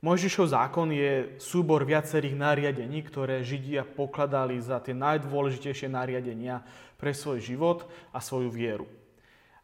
Mojžišov 0.00 0.57
zákon 0.57 0.88
je 0.97 1.37
súbor 1.37 1.85
viacerých 1.85 2.33
nariadení, 2.33 3.04
ktoré 3.04 3.45
Židia 3.45 3.85
pokladali 3.85 4.57
za 4.57 4.80
tie 4.80 4.97
najdôležitejšie 4.97 5.92
nariadenia 5.92 6.64
pre 6.97 7.12
svoj 7.12 7.45
život 7.45 7.85
a 8.09 8.16
svoju 8.16 8.49
vieru. 8.49 8.88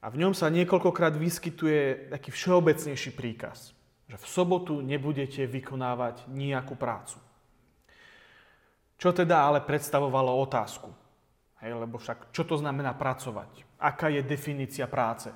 A 0.05 0.13
v 0.13 0.21
ňom 0.21 0.37
sa 0.37 0.53
niekoľkokrát 0.53 1.17
vyskytuje 1.17 2.13
taký 2.13 2.29
všeobecnejší 2.37 3.17
príkaz, 3.17 3.73
že 4.13 4.17
v 4.21 4.27
sobotu 4.29 4.85
nebudete 4.85 5.49
vykonávať 5.49 6.29
nejakú 6.29 6.77
prácu. 6.77 7.17
Čo 9.01 9.17
teda 9.17 9.41
ale 9.41 9.65
predstavovalo 9.65 10.37
otázku? 10.37 10.93
Hej, 11.65 11.81
lebo 11.81 11.97
však 11.97 12.29
čo 12.37 12.45
to 12.45 12.61
znamená 12.61 12.93
pracovať? 12.93 13.65
Aká 13.81 14.13
je 14.13 14.21
definícia 14.21 14.85
práce? 14.85 15.33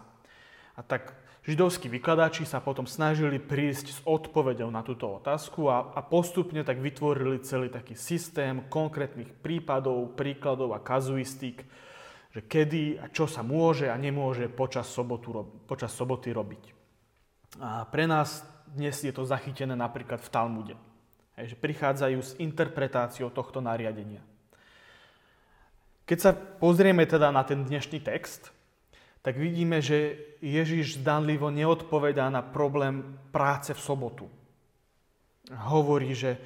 A 0.76 0.80
tak 0.84 1.16
Židovskí 1.40 1.88
vykladači 1.88 2.44
sa 2.44 2.60
potom 2.60 2.84
snažili 2.84 3.40
prísť 3.40 3.86
s 3.88 3.98
odpovedou 4.04 4.68
na 4.68 4.84
túto 4.84 5.08
otázku 5.08 5.72
a, 5.72 5.96
a 5.96 6.04
postupne 6.04 6.60
tak 6.60 6.76
vytvorili 6.76 7.40
celý 7.40 7.72
taký 7.72 7.96
systém 7.96 8.68
konkrétnych 8.68 9.32
prípadov, 9.40 10.12
príkladov 10.20 10.76
a 10.76 10.84
kazuistík, 10.84 11.64
že 12.36 12.40
kedy 12.44 13.00
a 13.00 13.08
čo 13.08 13.24
sa 13.24 13.40
môže 13.40 13.88
a 13.88 13.96
nemôže 13.96 14.52
počas, 14.52 14.84
sobotu, 14.92 15.48
počas 15.64 15.96
soboty 15.96 16.28
robiť. 16.28 16.64
A 17.64 17.88
pre 17.88 18.04
nás 18.04 18.44
dnes 18.68 19.00
je 19.00 19.10
to 19.10 19.24
zachytené 19.24 19.72
napríklad 19.72 20.20
v 20.20 20.28
Talmude, 20.28 20.76
že 21.40 21.56
prichádzajú 21.56 22.18
s 22.20 22.36
interpretáciou 22.36 23.32
tohto 23.32 23.64
nariadenia. 23.64 24.20
Keď 26.04 26.18
sa 26.20 26.36
pozrieme 26.36 27.08
teda 27.08 27.32
na 27.32 27.48
ten 27.48 27.64
dnešný 27.64 28.04
text, 28.04 28.52
tak 29.20 29.36
vidíme, 29.36 29.84
že 29.84 30.16
Ježiš 30.40 31.00
zdanlivo 31.04 31.52
neodpovedá 31.52 32.32
na 32.32 32.40
problém 32.40 33.04
práce 33.28 33.76
v 33.76 33.80
sobotu. 33.80 34.26
Hovorí, 35.52 36.16
že 36.16 36.40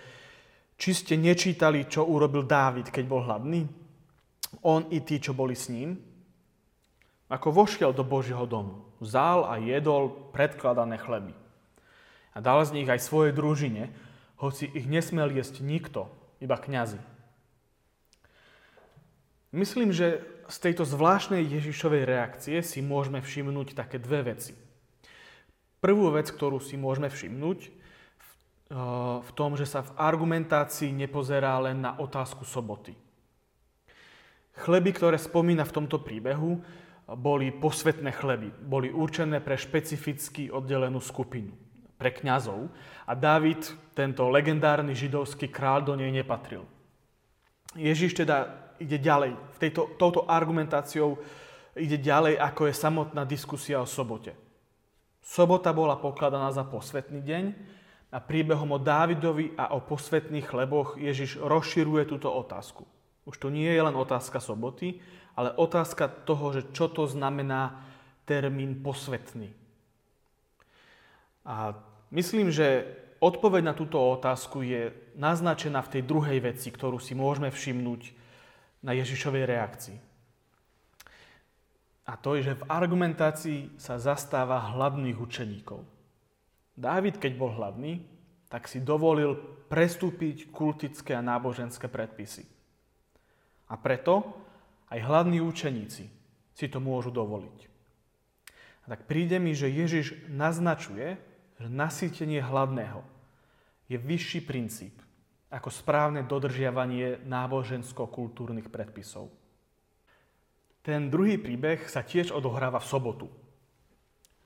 či 0.74 0.90
ste 0.90 1.14
nečítali, 1.14 1.86
čo 1.86 2.02
urobil 2.02 2.42
Dávid, 2.42 2.90
keď 2.90 3.04
bol 3.06 3.22
hladný? 3.22 3.62
On 4.66 4.86
i 4.90 4.98
tí, 5.02 5.22
čo 5.22 5.30
boli 5.34 5.54
s 5.54 5.70
ním? 5.70 5.94
Ako 7.30 7.54
vošiel 7.54 7.94
do 7.94 8.02
Božieho 8.02 8.44
domu, 8.46 8.84
vzal 8.98 9.46
a 9.46 9.58
jedol 9.58 10.30
predkladané 10.34 10.98
chleby. 10.98 11.34
A 12.34 12.42
dal 12.42 12.58
z 12.66 12.74
nich 12.74 12.90
aj 12.90 13.06
svojej 13.06 13.30
družine, 13.30 13.94
hoci 14.42 14.66
ich 14.66 14.90
nesmel 14.90 15.30
jesť 15.30 15.62
nikto, 15.62 16.10
iba 16.42 16.58
kňazi. 16.58 16.98
Myslím, 19.54 19.94
že 19.94 20.18
z 20.48 20.56
tejto 20.60 20.84
zvláštnej 20.84 21.44
Ježišovej 21.44 22.02
reakcie 22.04 22.56
si 22.60 22.84
môžeme 22.84 23.24
všimnúť 23.24 23.76
také 23.76 23.96
dve 24.00 24.34
veci. 24.34 24.52
Prvú 25.84 26.08
vec, 26.12 26.32
ktorú 26.32 26.60
si 26.60 26.80
môžeme 26.80 27.12
všimnúť, 27.12 27.58
v 28.70 29.30
eh, 29.30 29.36
tom, 29.36 29.54
že 29.54 29.68
sa 29.68 29.84
v 29.84 29.94
argumentácii 30.00 30.90
nepozerá 30.90 31.60
len 31.60 31.84
na 31.84 31.94
otázku 32.00 32.48
soboty. 32.48 32.96
Chleby, 34.54 34.94
ktoré 34.94 35.18
spomína 35.18 35.66
v 35.66 35.74
tomto 35.82 35.98
príbehu, 35.98 36.62
boli 37.04 37.52
posvetné 37.52 38.16
chleby. 38.16 38.48
Boli 38.64 38.88
určené 38.88 39.42
pre 39.42 39.60
špecificky 39.60 40.48
oddelenú 40.48 41.02
skupinu, 41.02 41.52
pre 42.00 42.14
kňazov. 42.14 42.72
A 43.04 43.12
David, 43.12 43.66
tento 43.92 44.24
legendárny 44.30 44.96
židovský 44.96 45.52
král, 45.52 45.84
do 45.84 45.92
nej 45.98 46.08
nepatril. 46.08 46.64
Ježiš 47.76 48.14
teda 48.14 48.63
ide 48.84 49.00
ďalej. 49.00 49.32
V 49.56 49.58
tejto, 49.58 49.96
touto 49.96 50.28
argumentáciou 50.28 51.16
ide 51.74 51.96
ďalej, 51.96 52.36
ako 52.38 52.68
je 52.68 52.74
samotná 52.76 53.24
diskusia 53.24 53.80
o 53.80 53.88
sobote. 53.88 54.36
Sobota 55.24 55.72
bola 55.72 55.96
pokladaná 55.96 56.52
za 56.52 56.68
posvetný 56.68 57.24
deň 57.24 57.44
a 58.12 58.20
príbehom 58.20 58.76
o 58.76 58.78
Dávidovi 58.78 59.56
a 59.56 59.72
o 59.72 59.80
posvetných 59.80 60.44
chleboch 60.44 61.00
Ježiš 61.00 61.40
rozširuje 61.40 62.04
túto 62.06 62.28
otázku. 62.28 62.84
Už 63.24 63.40
to 63.40 63.48
nie 63.48 63.66
je 63.72 63.80
len 63.80 63.96
otázka 63.96 64.38
soboty, 64.38 65.00
ale 65.34 65.56
otázka 65.56 66.06
toho, 66.28 66.52
že 66.52 66.62
čo 66.76 66.92
to 66.92 67.08
znamená 67.08 67.82
termín 68.28 68.84
posvetný. 68.84 69.50
A 71.44 71.72
myslím, 72.12 72.52
že 72.52 72.84
odpoveď 73.18 73.62
na 73.64 73.74
túto 73.74 73.96
otázku 73.96 74.60
je 74.60 74.92
naznačená 75.16 75.80
v 75.84 75.92
tej 75.98 76.02
druhej 76.04 76.38
veci, 76.40 76.68
ktorú 76.68 77.00
si 77.00 77.16
môžeme 77.16 77.48
všimnúť 77.48 78.23
na 78.84 78.92
Ježišovej 78.92 79.44
reakcii. 79.48 79.98
A 82.04 82.20
to 82.20 82.36
je, 82.36 82.52
že 82.52 82.60
v 82.60 82.68
argumentácii 82.68 83.80
sa 83.80 83.96
zastáva 83.96 84.60
hladných 84.76 85.16
učeníkov. 85.16 85.80
Dávid, 86.76 87.16
keď 87.16 87.32
bol 87.40 87.56
hladný, 87.56 88.04
tak 88.52 88.68
si 88.68 88.84
dovolil 88.84 89.40
prestúpiť 89.72 90.52
kultické 90.52 91.16
a 91.16 91.24
náboženské 91.24 91.88
predpisy. 91.88 92.44
A 93.72 93.80
preto 93.80 94.36
aj 94.92 95.00
hladní 95.00 95.40
učeníci 95.40 96.04
si 96.52 96.66
to 96.68 96.78
môžu 96.78 97.08
dovoliť. 97.08 97.58
A 98.84 98.92
tak 98.92 99.08
príde 99.08 99.40
mi, 99.40 99.56
že 99.56 99.72
Ježiš 99.72 100.28
naznačuje, 100.28 101.16
že 101.56 101.68
nasýtenie 101.72 102.44
hladného 102.44 103.00
je 103.88 103.96
vyšší 103.96 104.44
princíp 104.44 105.03
ako 105.54 105.70
správne 105.70 106.26
dodržiavanie 106.26 107.22
nábožensko-kultúrnych 107.30 108.66
predpisov. 108.74 109.30
Ten 110.82 111.06
druhý 111.06 111.38
príbeh 111.38 111.86
sa 111.86 112.02
tiež 112.02 112.34
odohráva 112.34 112.82
v 112.82 112.90
sobotu. 112.90 113.26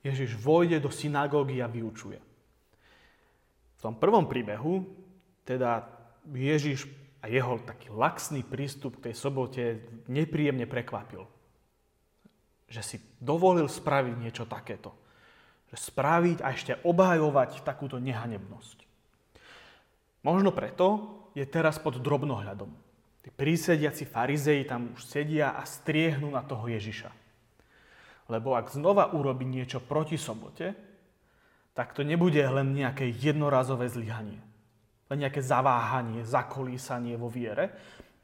Ježiš 0.04 0.36
vojde 0.36 0.78
do 0.84 0.92
synagógy 0.92 1.64
a 1.64 1.66
vyučuje. 1.66 2.20
V 3.74 3.80
tom 3.80 3.96
prvom 3.96 4.28
príbehu 4.28 4.84
teda 5.48 5.88
Ježiš 6.28 6.86
a 7.24 7.26
jeho 7.26 7.58
taký 7.64 7.90
laxný 7.90 8.46
prístup 8.46 9.00
k 9.00 9.10
tej 9.10 9.14
sobote 9.16 9.64
nepríjemne 10.06 10.68
prekvapil. 10.68 11.26
Že 12.68 12.82
si 12.84 12.96
dovolil 13.18 13.66
spraviť 13.66 14.14
niečo 14.14 14.44
takéto. 14.44 14.92
Že 15.72 15.76
spraviť 15.90 16.38
a 16.44 16.52
ešte 16.52 16.72
obhajovať 16.84 17.64
takúto 17.64 17.96
nehanebnosť. 17.98 18.87
Možno 20.26 20.50
preto 20.50 21.18
je 21.38 21.46
teraz 21.46 21.78
pod 21.78 22.02
drobnohľadom. 22.02 22.70
Tí 23.22 23.30
prísediaci 23.30 24.08
farizei 24.08 24.66
tam 24.66 24.94
už 24.96 25.04
sedia 25.04 25.54
a 25.54 25.62
striehnú 25.62 26.32
na 26.32 26.42
toho 26.42 26.66
Ježiša. 26.66 27.10
Lebo 28.28 28.58
ak 28.58 28.74
znova 28.74 29.14
urobí 29.16 29.48
niečo 29.48 29.80
proti 29.80 30.20
sobote, 30.20 30.76
tak 31.72 31.94
to 31.94 32.02
nebude 32.02 32.42
len 32.42 32.74
nejaké 32.74 33.06
jednorazové 33.06 33.86
zlyhanie. 33.86 34.42
Len 35.08 35.18
nejaké 35.24 35.40
zaváhanie, 35.40 36.26
zakolísanie 36.26 37.16
vo 37.16 37.32
viere. 37.32 37.72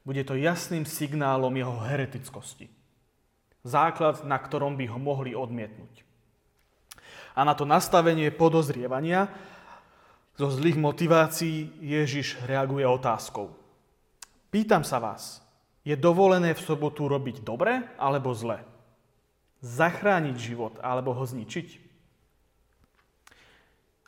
Bude 0.05 0.21
to 0.27 0.37
jasným 0.37 0.85
signálom 0.85 1.55
jeho 1.55 1.81
heretickosti. 1.81 2.69
Základ, 3.65 4.29
na 4.29 4.37
ktorom 4.37 4.77
by 4.77 4.85
ho 4.93 5.01
mohli 5.01 5.33
odmietnúť. 5.33 6.05
A 7.33 7.41
na 7.43 7.57
to 7.57 7.65
nastavenie 7.65 8.29
podozrievania 8.29 9.33
zo 10.35 10.51
zlých 10.51 10.75
motivácií 10.75 11.79
Ježiš 11.79 12.43
reaguje 12.43 12.83
otázkou. 12.83 13.55
Pýtam 14.51 14.83
sa 14.83 14.99
vás, 14.99 15.43
je 15.87 15.95
dovolené 15.95 16.55
v 16.55 16.65
sobotu 16.65 17.07
robiť 17.07 17.43
dobre 17.47 17.87
alebo 17.95 18.35
zle? 18.35 18.63
Zachrániť 19.63 20.37
život 20.37 20.75
alebo 20.83 21.15
ho 21.15 21.23
zničiť? 21.23 21.83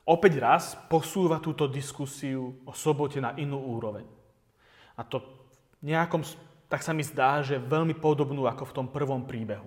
Opäť 0.06 0.38
raz 0.38 0.78
posúva 0.86 1.42
túto 1.42 1.66
diskusiu 1.66 2.54
o 2.62 2.70
sobote 2.70 3.18
na 3.18 3.34
inú 3.38 3.58
úroveň. 3.58 4.06
A 4.94 5.02
to 5.02 5.18
nejakom, 5.82 6.22
tak 6.70 6.82
sa 6.82 6.94
mi 6.94 7.02
zdá, 7.02 7.42
že 7.42 7.58
veľmi 7.58 7.98
podobnú 7.98 8.46
ako 8.46 8.70
v 8.70 8.74
tom 8.74 8.86
prvom 8.86 9.26
príbehu. 9.26 9.66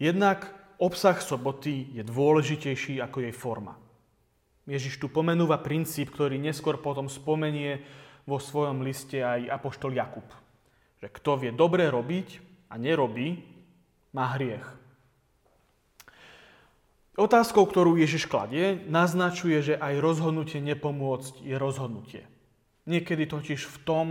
Jednak 0.00 0.48
obsah 0.76 1.16
soboty 1.20 1.92
je 1.92 2.04
dôležitejší 2.04 3.00
ako 3.00 3.24
jej 3.24 3.34
forma. 3.36 3.76
Ježiš 4.66 4.98
tu 4.98 5.06
pomenúva 5.06 5.62
princíp, 5.62 6.10
ktorý 6.10 6.42
neskôr 6.42 6.82
potom 6.82 7.06
spomenie 7.06 7.86
vo 8.26 8.42
svojom 8.42 8.82
liste 8.82 9.22
aj 9.22 9.46
apoštol 9.46 9.94
Jakub. 9.94 10.26
Že 10.98 11.08
kto 11.14 11.30
vie 11.38 11.50
dobre 11.54 11.86
robiť 11.86 12.42
a 12.66 12.74
nerobí, 12.74 13.46
má 14.10 14.34
hriech. 14.34 14.66
Otázkou, 17.16 17.64
ktorú 17.64 17.96
Ježiš 17.96 18.28
kladie, 18.28 18.76
naznačuje, 18.92 19.56
že 19.64 19.74
aj 19.80 20.02
rozhodnutie 20.04 20.60
nepomôcť 20.60 21.46
je 21.46 21.56
rozhodnutie. 21.56 22.22
Niekedy 22.84 23.24
totiž 23.24 23.64
v 23.64 23.76
tom, 23.88 24.06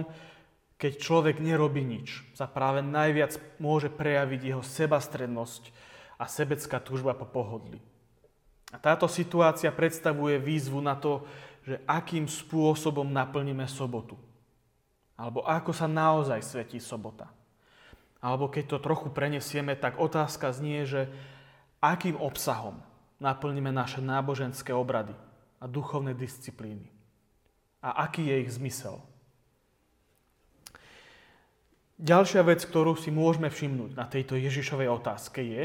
keď 0.82 1.00
človek 1.00 1.38
nerobí 1.38 1.86
nič, 1.86 2.26
sa 2.34 2.50
práve 2.50 2.82
najviac 2.82 3.38
môže 3.62 3.94
prejaviť 3.94 4.42
jeho 4.42 4.64
sebastrednosť 4.66 5.70
a 6.18 6.26
sebecká 6.26 6.82
túžba 6.82 7.14
po 7.14 7.30
pohodlí. 7.30 7.78
A 8.76 8.78
táto 8.78 9.08
situácia 9.08 9.72
predstavuje 9.72 10.36
výzvu 10.36 10.84
na 10.84 11.00
to, 11.00 11.24
že 11.64 11.80
akým 11.88 12.28
spôsobom 12.28 13.08
naplníme 13.08 13.64
sobotu. 13.72 14.20
Alebo 15.16 15.48
ako 15.48 15.72
sa 15.72 15.88
naozaj 15.88 16.44
svetí 16.44 16.84
sobota. 16.84 17.32
Alebo 18.20 18.52
keď 18.52 18.76
to 18.76 18.84
trochu 18.84 19.08
prenesieme, 19.16 19.80
tak 19.80 19.96
otázka 19.96 20.52
znie, 20.52 20.84
že 20.84 21.08
akým 21.80 22.20
obsahom 22.20 22.84
naplníme 23.24 23.72
naše 23.72 24.04
náboženské 24.04 24.76
obrady 24.76 25.16
a 25.64 25.72
duchovné 25.72 26.12
disciplíny. 26.12 26.92
A 27.80 28.04
aký 28.04 28.28
je 28.28 28.36
ich 28.44 28.52
zmysel. 28.60 29.00
Ďalšia 31.96 32.44
vec, 32.44 32.60
ktorú 32.60 33.00
si 33.00 33.08
môžeme 33.08 33.48
všimnúť 33.48 33.96
na 33.96 34.04
tejto 34.04 34.36
Ježišovej 34.36 34.92
otázke 34.92 35.40
je, 35.40 35.64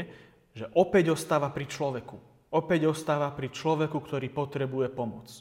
že 0.55 0.65
opäť 0.71 1.11
ostáva 1.11 1.51
pri 1.51 1.67
človeku. 1.67 2.30
Opäť 2.51 2.91
ostáva 2.91 3.31
pri 3.31 3.47
človeku, 3.47 3.95
ktorý 3.95 4.27
potrebuje 4.27 4.91
pomoc. 4.91 5.31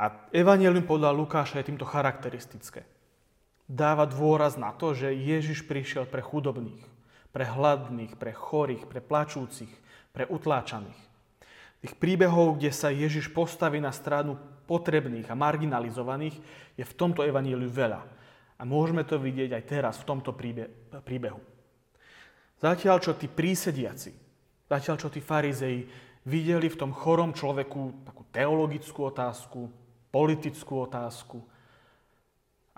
A 0.00 0.28
Evangelium 0.32 0.88
podľa 0.88 1.12
Lukáša 1.12 1.60
je 1.60 1.68
týmto 1.68 1.84
charakteristické 1.84 2.88
dáva 3.70 4.02
dôraz 4.10 4.58
na 4.58 4.74
to, 4.74 4.90
že 4.90 5.14
Ježiš 5.14 5.62
prišiel 5.62 6.10
pre 6.10 6.18
chudobných, 6.18 6.82
pre 7.30 7.46
hladných, 7.46 8.18
pre 8.18 8.34
chorých, 8.34 8.90
pre 8.90 8.98
plačúcich, 8.98 9.70
pre 10.10 10.26
utláčaných. 10.26 10.98
Tých 11.80 11.94
príbehov, 11.96 12.58
kde 12.58 12.74
sa 12.74 12.90
Ježiš 12.90 13.30
postaví 13.30 13.78
na 13.78 13.94
stranu 13.94 14.36
potrebných 14.66 15.30
a 15.30 15.38
marginalizovaných, 15.38 16.36
je 16.74 16.84
v 16.84 16.96
tomto 16.98 17.22
evaníliu 17.22 17.70
veľa. 17.70 18.02
A 18.60 18.62
môžeme 18.68 19.06
to 19.06 19.16
vidieť 19.16 19.56
aj 19.56 19.64
teraz 19.64 19.94
v 20.02 20.08
tomto 20.10 20.36
príbehu. 21.00 21.40
Zatiaľ, 22.60 23.00
čo 23.00 23.16
tí 23.16 23.24
prísediaci, 23.24 24.12
zatiaľ, 24.68 25.00
čo 25.00 25.08
tí 25.08 25.24
farizei 25.24 25.88
videli 26.30 26.70
v 26.70 26.78
tom 26.78 26.94
chorom 26.94 27.34
človeku 27.34 28.06
takú 28.06 28.22
teologickú 28.30 29.10
otázku, 29.10 29.66
politickú 30.14 30.86
otázku, 30.86 31.42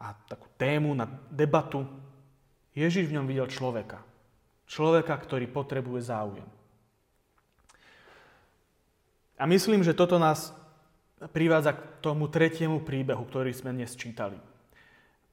a 0.03 0.19
takú 0.27 0.51
tému 0.59 0.91
na 0.99 1.07
debatu. 1.31 1.87
Ježiš 2.75 3.07
v 3.07 3.15
ňom 3.21 3.27
videl 3.31 3.47
človeka. 3.47 4.03
Človeka, 4.67 5.15
ktorý 5.15 5.47
potrebuje 5.47 6.11
záujem. 6.11 6.49
A 9.39 9.47
myslím, 9.47 9.87
že 9.87 9.95
toto 9.95 10.19
nás 10.19 10.51
privádza 11.31 11.79
k 11.79 11.83
tomu 12.03 12.27
tretiemu 12.27 12.83
príbehu, 12.83 13.23
ktorý 13.27 13.55
sme 13.55 13.71
dnes 13.71 13.95
čítali. 13.95 14.39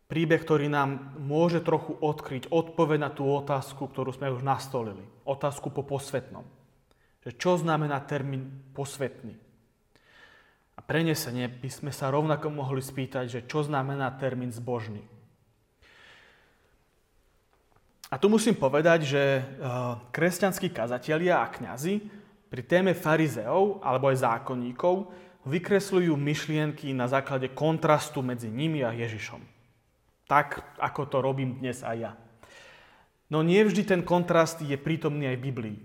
Príbeh, 0.10 0.42
ktorý 0.42 0.70
nám 0.70 1.18
môže 1.22 1.62
trochu 1.62 1.94
odkryť 1.94 2.50
odpoveď 2.50 3.00
na 3.06 3.12
tú 3.14 3.30
otázku, 3.30 3.90
ktorú 3.90 4.10
sme 4.10 4.34
už 4.34 4.42
nastolili. 4.42 5.06
Otázku 5.26 5.70
po 5.70 5.86
posvetnom. 5.86 6.46
Že 7.26 7.32
čo 7.36 7.52
znamená 7.60 8.00
termín 8.04 8.72
posvetný? 8.72 9.36
A 10.76 10.80
prenesenie 10.80 11.52
by 11.52 11.68
sme 11.68 11.92
sa 11.92 12.08
rovnako 12.08 12.48
mohli 12.56 12.80
spýtať, 12.80 13.26
že 13.28 13.40
čo 13.44 13.68
znamená 13.68 14.16
termín 14.16 14.56
zbožný. 14.56 15.04
A 18.10 18.18
tu 18.18 18.26
musím 18.32 18.58
povedať, 18.58 19.06
že 19.06 19.22
eh, 19.22 19.44
kresťanskí 20.10 20.74
kazatelia 20.74 21.46
a 21.46 21.52
kňazi 21.52 22.02
pri 22.50 22.62
téme 22.66 22.98
farizeov 22.98 23.86
alebo 23.86 24.10
aj 24.10 24.26
zákonníkov 24.26 25.12
vykresľujú 25.46 26.18
myšlienky 26.18 26.92
na 26.92 27.06
základe 27.06 27.54
kontrastu 27.54 28.26
medzi 28.26 28.50
nimi 28.50 28.82
a 28.82 28.92
Ježišom. 28.92 29.40
Tak, 30.26 30.78
ako 30.82 31.02
to 31.10 31.18
robím 31.22 31.58
dnes 31.62 31.82
aj 31.86 31.98
ja. 31.98 32.12
No 33.30 33.46
nie 33.46 33.62
vždy 33.62 33.86
ten 33.86 34.02
kontrast 34.02 34.62
je 34.62 34.74
prítomný 34.74 35.30
aj 35.30 35.38
v 35.38 35.46
Biblii. 35.46 35.78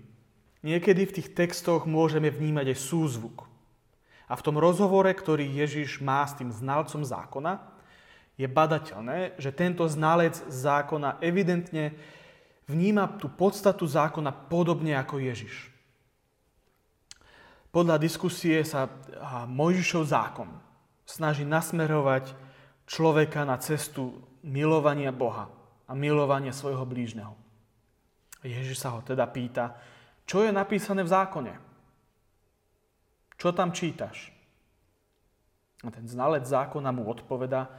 Niekedy 0.65 1.05
v 1.05 1.15
tých 1.21 1.37
textoch 1.37 1.85
môžeme 1.85 2.33
vnímať 2.33 2.73
aj 2.73 2.77
súzvuk. 2.81 3.45
A 4.25 4.33
v 4.33 4.41
tom 4.41 4.57
rozhovore, 4.57 5.13
ktorý 5.13 5.45
Ježiš 5.45 6.01
má 6.01 6.25
s 6.25 6.33
tým 6.33 6.49
znalcom 6.49 7.05
zákona, 7.05 7.61
je 8.33 8.49
badateľné, 8.49 9.37
že 9.37 9.53
tento 9.53 9.85
znalec 9.85 10.33
zákona 10.49 11.21
evidentne 11.21 11.93
vníma 12.65 13.21
tú 13.21 13.29
podstatu 13.29 13.85
zákona 13.85 14.33
podobne 14.49 14.97
ako 14.97 15.21
Ježiš. 15.21 15.69
Podľa 17.69 18.01
diskusie 18.01 18.65
sa 18.65 18.89
Mojžišov 19.45 20.03
zákon 20.09 20.49
snaží 21.05 21.45
nasmerovať 21.45 22.33
človeka 22.89 23.45
na 23.45 23.61
cestu 23.61 24.17
milovania 24.41 25.13
Boha 25.13 25.45
a 25.85 25.93
milovania 25.93 26.55
svojho 26.55 26.87
blížneho. 26.89 27.37
Ježiš 28.41 28.81
sa 28.81 28.97
ho 28.97 29.05
teda 29.05 29.29
pýta, 29.29 29.77
čo 30.25 30.41
je 30.41 30.51
napísané 30.51 31.05
v 31.05 31.13
zákone? 31.13 31.53
Čo 33.37 33.53
tam 33.53 33.69
čítaš? 33.69 34.33
A 35.85 35.93
ten 35.93 36.09
znalec 36.09 36.49
zákona 36.49 36.89
mu 36.89 37.05
odpoveda, 37.05 37.69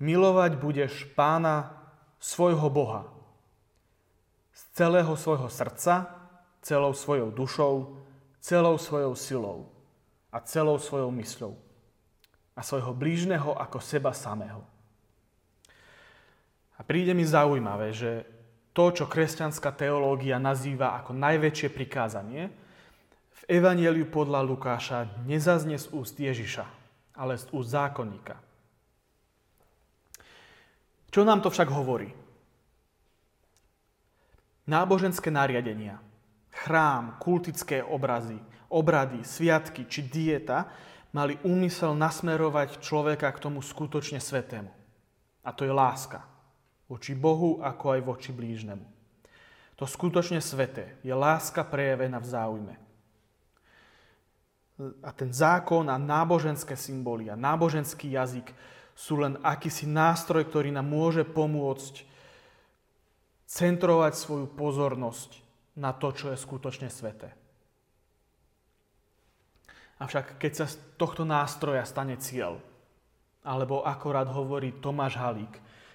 milovať 0.00 0.52
budeš 0.56 1.04
pána 1.12 1.84
svojho 2.16 2.72
Boha 2.72 3.04
z 4.54 4.62
celého 4.72 5.12
svojho 5.12 5.52
srdca, 5.52 6.08
celou 6.64 6.96
svojou 6.96 7.28
dušou, 7.28 8.00
celou 8.40 8.80
svojou 8.80 9.12
silou 9.12 9.58
a 10.32 10.40
celou 10.40 10.80
svojou 10.80 11.12
mysľou 11.12 11.60
a 12.56 12.60
svojho 12.62 12.94
blížneho 12.96 13.52
ako 13.52 13.82
seba 13.82 14.16
samého. 14.16 14.64
A 16.78 16.80
príde 16.82 17.12
mi 17.14 17.26
zaujímavé, 17.26 17.92
že 17.92 18.26
to, 18.74 18.90
čo 18.90 19.06
kresťanská 19.06 19.70
teológia 19.78 20.42
nazýva 20.42 20.98
ako 20.98 21.14
najväčšie 21.14 21.68
prikázanie, 21.70 22.50
v 23.34 23.42
Evangeliu 23.46 24.10
podľa 24.10 24.42
Lukáša 24.42 25.06
nezaznie 25.30 25.78
z 25.78 25.86
úst 25.94 26.18
Ježiša, 26.18 26.66
ale 27.14 27.38
z 27.38 27.46
úst 27.54 27.70
zákonníka. 27.70 28.34
Čo 31.14 31.22
nám 31.22 31.46
to 31.46 31.54
však 31.54 31.70
hovorí? 31.70 32.10
Náboženské 34.66 35.30
nariadenia, 35.30 36.02
chrám, 36.50 37.20
kultické 37.22 37.78
obrazy, 37.78 38.42
obrady, 38.72 39.22
sviatky 39.22 39.86
či 39.86 40.02
dieta 40.02 40.66
mali 41.14 41.38
úmysel 41.46 41.94
nasmerovať 41.94 42.82
človeka 42.82 43.30
k 43.30 43.38
tomu 43.38 43.62
skutočne 43.62 44.18
svetému. 44.18 44.72
A 45.46 45.50
to 45.54 45.62
je 45.62 45.70
láska. 45.70 46.33
Voči 46.90 47.16
Bohu, 47.16 47.64
ako 47.64 47.96
aj 47.96 48.00
voči 48.04 48.30
blížnemu. 48.30 48.84
To 49.80 49.84
skutočne 49.88 50.38
sveté 50.38 50.94
je 51.02 51.10
láska 51.10 51.66
prejavená 51.66 52.22
v 52.22 52.30
záujme 52.30 52.74
a 54.78 55.10
ten 55.14 55.30
zákon 55.30 55.86
a 55.86 55.94
náboženské 55.94 56.74
symboly 56.74 57.30
a 57.30 57.38
náboženský 57.38 58.10
jazyk 58.10 58.50
sú 58.94 59.22
len 59.22 59.38
akýsi 59.42 59.86
nástroj, 59.86 60.46
ktorý 60.50 60.74
nám 60.74 60.86
môže 60.90 61.22
pomôcť 61.22 62.02
centrovať 63.46 64.18
svoju 64.18 64.46
pozornosť 64.50 65.38
na 65.78 65.94
to, 65.94 66.10
čo 66.10 66.34
je 66.34 66.38
skutočne 66.38 66.90
sveté. 66.90 67.30
Avšak 70.02 70.42
keď 70.42 70.52
sa 70.58 70.66
z 70.66 70.78
tohto 70.98 71.22
nástroja 71.22 71.86
stane 71.86 72.18
cieľ, 72.18 72.58
alebo 73.46 73.86
akorát 73.86 74.26
hovorí 74.26 74.74
Tomáš 74.82 75.14
Halík, 75.22 75.54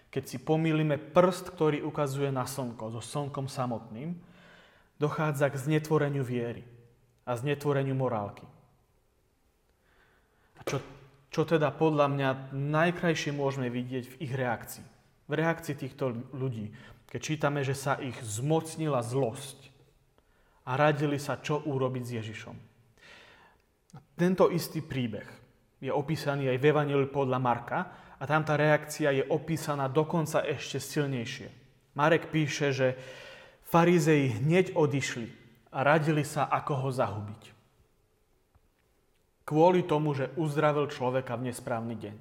keď 0.10 0.24
si 0.26 0.38
pomýlime 0.42 0.98
prst, 0.98 1.54
ktorý 1.54 1.86
ukazuje 1.86 2.34
na 2.34 2.50
slnko 2.50 2.98
so 2.98 3.02
slnkom 3.02 3.46
samotným, 3.46 4.18
dochádza 4.98 5.54
k 5.54 5.62
znetvoreniu 5.70 6.26
viery 6.26 6.66
a 7.24 7.38
znetvoreniu 7.38 7.94
morálky. 7.94 8.44
Čo, 10.66 10.82
čo 11.30 11.42
teda 11.46 11.72
podľa 11.72 12.10
mňa 12.10 12.30
najkrajšie 12.52 13.32
môžeme 13.32 13.70
vidieť 13.70 14.06
v 14.12 14.16
ich 14.28 14.34
reakcii. 14.34 14.86
V 15.30 15.34
reakcii 15.38 15.76
týchto 15.78 16.12
ľudí, 16.34 16.74
keď 17.10 17.20
čítame, 17.22 17.62
že 17.62 17.78
sa 17.78 17.96
ich 18.02 18.18
zmocnila 18.22 19.06
zlosť 19.06 19.70
a 20.66 20.74
radili 20.78 21.22
sa, 21.22 21.38
čo 21.38 21.62
urobiť 21.64 22.04
s 22.06 22.16
Ježišom. 22.22 22.56
Tento 24.18 24.50
istý 24.52 24.84
príbeh 24.84 25.26
je 25.80 25.90
opísaný 25.94 26.52
aj 26.52 26.58
v 26.60 26.68
Evangeliu 26.70 27.10
podľa 27.10 27.40
Marka 27.40 27.80
a 28.20 28.24
tam 28.28 28.44
tá 28.44 28.60
reakcia 28.60 29.16
je 29.16 29.24
opísaná 29.26 29.88
dokonca 29.88 30.44
ešte 30.44 30.78
silnejšie. 30.78 31.48
Marek 31.96 32.30
píše, 32.30 32.76
že 32.76 32.88
farizei 33.64 34.36
hneď 34.36 34.76
odišli 34.76 35.32
a 35.72 35.82
radili 35.88 36.28
sa, 36.28 36.46
ako 36.52 36.74
ho 36.86 36.90
zahubiť 36.92 37.60
kvôli 39.50 39.82
tomu, 39.82 40.14
že 40.14 40.30
uzdravil 40.38 40.86
človeka 40.94 41.34
v 41.34 41.50
nesprávny 41.50 41.98
deň. 41.98 42.16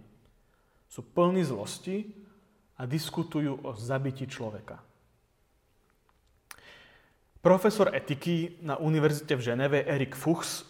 Sú 0.89 1.05
plní 1.05 1.45
zlosti 1.45 2.09
a 2.81 2.89
diskutujú 2.89 3.61
o 3.61 3.77
zabití 3.77 4.25
človeka. 4.25 4.81
Profesor 7.45 7.93
etiky 7.93 8.57
na 8.65 8.81
univerzite 8.81 9.37
v 9.37 9.45
Ženeve 9.45 9.85
Erik 9.85 10.17
Fuchs 10.17 10.65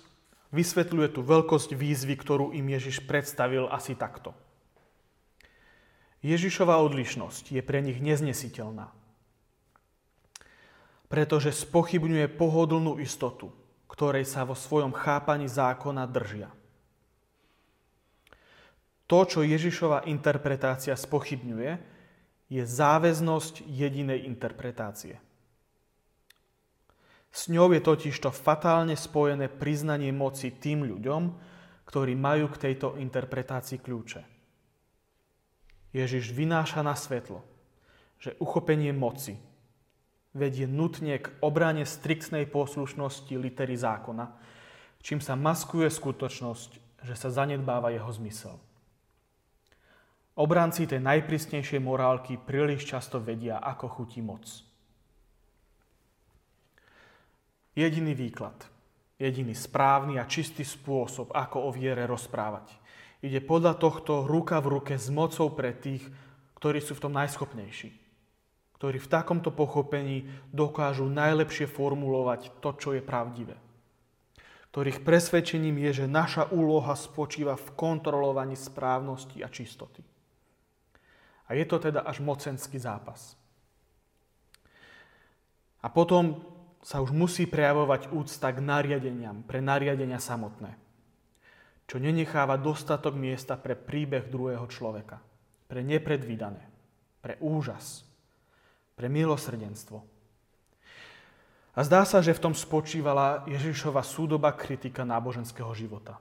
vysvetľuje 0.51 1.15
tú 1.15 1.23
veľkosť 1.23 1.79
výzvy, 1.79 2.19
ktorú 2.19 2.51
im 2.51 2.67
Ježiš 2.75 3.07
predstavil 3.07 3.71
asi 3.71 3.95
takto. 3.95 4.35
Ježišova 6.23 6.83
odlišnosť 6.83 7.55
je 7.55 7.63
pre 7.63 7.79
nich 7.79 8.03
neznesiteľná, 8.03 8.91
pretože 11.07 11.55
spochybňuje 11.55 12.27
pohodlnú 12.35 12.99
istotu, 12.99 13.55
ktorej 13.87 14.27
sa 14.27 14.43
vo 14.43 14.59
svojom 14.59 14.91
chápaní 14.91 15.47
zákona 15.47 16.05
držia. 16.11 16.51
To, 19.09 19.25
čo 19.25 19.41
Ježišova 19.41 20.05
interpretácia 20.05 20.93
spochybňuje, 20.93 21.97
je 22.49 22.63
záväznosť 22.65 23.65
jedinej 23.65 24.25
interpretácie. 24.29 25.17
S 27.29 27.53
ňou 27.53 27.73
je 27.77 27.81
totiž 27.85 28.17
to 28.21 28.33
fatálne 28.33 28.97
spojené 28.97 29.53
priznanie 29.53 30.13
moci 30.13 30.53
tým 30.53 30.85
ľuďom, 30.85 31.23
ktorí 31.85 32.13
majú 32.17 32.53
k 32.53 32.69
tejto 32.69 32.97
interpretácii 33.01 33.81
kľúče. 33.81 34.38
Ježiš 35.93 36.37
vynáša 36.37 36.85
na 36.85 36.93
svetlo, 36.93 37.41
že 38.21 38.37
uchopenie 38.43 38.93
moci 38.93 39.41
vedie 40.37 40.69
nutne 40.69 41.19
k 41.19 41.33
obrane 41.41 41.89
striktnej 41.89 42.45
poslušnosti 42.47 43.33
litery 43.35 43.75
zákona, 43.75 44.29
čím 45.01 45.19
sa 45.25 45.35
maskuje 45.35 45.89
skutočnosť, 45.89 47.03
že 47.03 47.15
sa 47.17 47.33
zanedbáva 47.33 47.95
jeho 47.95 48.11
zmysel. 48.13 48.57
Obranci 50.39 50.87
tej 50.87 51.03
najprísnejšej 51.03 51.83
morálky 51.83 52.39
príliš 52.39 52.87
často 52.87 53.19
vedia, 53.19 53.59
ako 53.59 53.87
chutí 53.91 54.23
moc. 54.23 54.47
Jediný 57.75 58.15
výklad, 58.15 58.55
jediný 59.19 59.55
správny 59.55 60.19
a 60.23 60.31
čistý 60.31 60.63
spôsob, 60.63 61.35
ako 61.35 61.67
o 61.67 61.71
viere 61.75 62.07
rozprávať. 62.07 62.71
Ide 63.19 63.43
podľa 63.43 63.75
tohto 63.79 64.27
ruka 64.27 64.63
v 64.63 64.79
ruke 64.79 64.95
s 64.95 65.11
mocou 65.11 65.51
pre 65.51 65.75
tých, 65.75 66.07
ktorí 66.59 66.79
sú 66.79 66.95
v 66.95 67.03
tom 67.09 67.13
najschopnejší. 67.19 67.91
Ktorí 68.79 69.03
v 69.03 69.11
takomto 69.11 69.51
pochopení 69.51 70.31
dokážu 70.55 71.11
najlepšie 71.11 71.67
formulovať 71.67 72.63
to, 72.63 72.71
čo 72.79 72.95
je 72.95 73.03
pravdivé 73.03 73.59
ktorých 74.69 75.03
presvedčením 75.03 75.81
je, 75.89 76.05
že 76.05 76.07
naša 76.07 76.53
úloha 76.53 76.93
spočíva 76.93 77.57
v 77.57 77.73
kontrolovaní 77.73 78.55
správnosti 78.55 79.41
a 79.41 79.49
čistoty. 79.49 80.05
A 81.49 81.57
je 81.57 81.65
to 81.65 81.81
teda 81.81 82.05
až 82.05 82.21
mocenský 82.21 82.77
zápas. 82.77 83.35
A 85.81 85.89
potom 85.89 86.45
sa 86.85 87.01
už 87.01 87.17
musí 87.17 87.49
prejavovať 87.49 88.13
úcta 88.13 88.53
k 88.53 88.61
nariadeniam, 88.61 89.41
pre 89.43 89.65
nariadenia 89.65 90.21
samotné, 90.21 90.77
čo 91.89 91.97
nenecháva 91.97 92.61
dostatok 92.61 93.17
miesta 93.17 93.57
pre 93.57 93.73
príbeh 93.73 94.29
druhého 94.29 94.69
človeka, 94.69 95.25
pre 95.73 95.81
nepredvídané, 95.81 96.61
pre 97.25 97.41
úžas, 97.41 98.05
pre 98.93 99.09
milosrdenstvo. 99.09 100.05
A 101.73 101.81
zdá 101.87 102.05
sa, 102.05 102.21
že 102.21 102.37
v 102.37 102.43
tom 102.45 102.53
spočívala 102.53 103.49
Ježišova 103.49 104.05
súdoba 104.05 104.53
kritika 104.53 105.07
náboženského 105.09 105.73
života. 105.73 106.21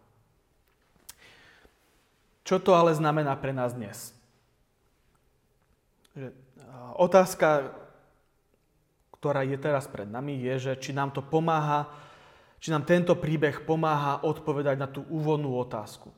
Čo 2.48 2.64
to 2.64 2.72
ale 2.72 2.96
znamená 2.96 3.36
pre 3.36 3.52
nás 3.52 3.76
dnes? 3.76 4.16
Že 6.16 6.32
otázka, 6.96 7.76
ktorá 9.20 9.44
je 9.44 9.58
teraz 9.60 9.84
pred 9.90 10.08
nami, 10.08 10.40
je, 10.40 10.72
že 10.72 10.74
či 10.80 10.96
nám 10.96 11.12
to 11.12 11.20
pomáha, 11.20 11.92
či 12.58 12.74
nám 12.74 12.84
tento 12.86 13.14
príbeh 13.18 13.64
pomáha 13.64 14.22
odpovedať 14.26 14.76
na 14.78 14.88
tú 14.90 15.06
úvodnú 15.08 15.56
otázku. 15.58 16.10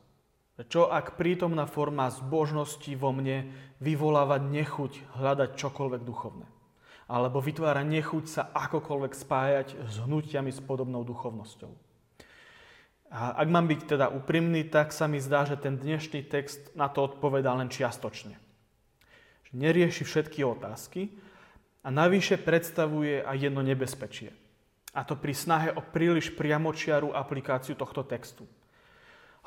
Čo 0.60 0.92
ak 0.92 1.16
prítomná 1.16 1.64
forma 1.64 2.12
zbožnosti 2.12 2.92
vo 3.00 3.16
mne 3.16 3.48
vyvoláva 3.80 4.44
nechuť 4.44 5.16
hľadať 5.16 5.56
čokoľvek 5.56 6.02
duchovné? 6.04 6.48
Alebo 7.08 7.40
vytvára 7.40 7.82
nechuť 7.88 8.26
sa 8.28 8.44
akokoľvek 8.52 9.14
spájať 9.16 9.68
s 9.88 10.04
hnutiami 10.04 10.52
s 10.52 10.60
podobnou 10.60 11.08
duchovnosťou? 11.08 11.72
A 13.10 13.40
ak 13.40 13.48
mám 13.50 13.66
byť 13.66 13.82
teda 13.98 14.12
úprimný, 14.12 14.68
tak 14.68 14.92
sa 14.94 15.10
mi 15.10 15.18
zdá, 15.18 15.48
že 15.48 15.58
ten 15.58 15.80
dnešný 15.80 16.28
text 16.28 16.76
na 16.76 16.92
to 16.92 17.08
odpovedá 17.08 17.56
len 17.56 17.72
čiastočne 17.72 18.50
že 19.50 19.58
nerieši 19.58 20.06
všetky 20.06 20.46
otázky 20.46 21.10
a 21.82 21.90
navyše 21.90 22.38
predstavuje 22.38 23.26
aj 23.26 23.38
jedno 23.50 23.66
nebezpečie. 23.66 24.30
A 25.00 25.08
to 25.08 25.16
pri 25.16 25.32
snahe 25.32 25.72
o 25.72 25.80
príliš 25.80 26.36
priamočiarú 26.36 27.16
aplikáciu 27.16 27.80
tohto 27.80 28.04
textu. 28.04 28.44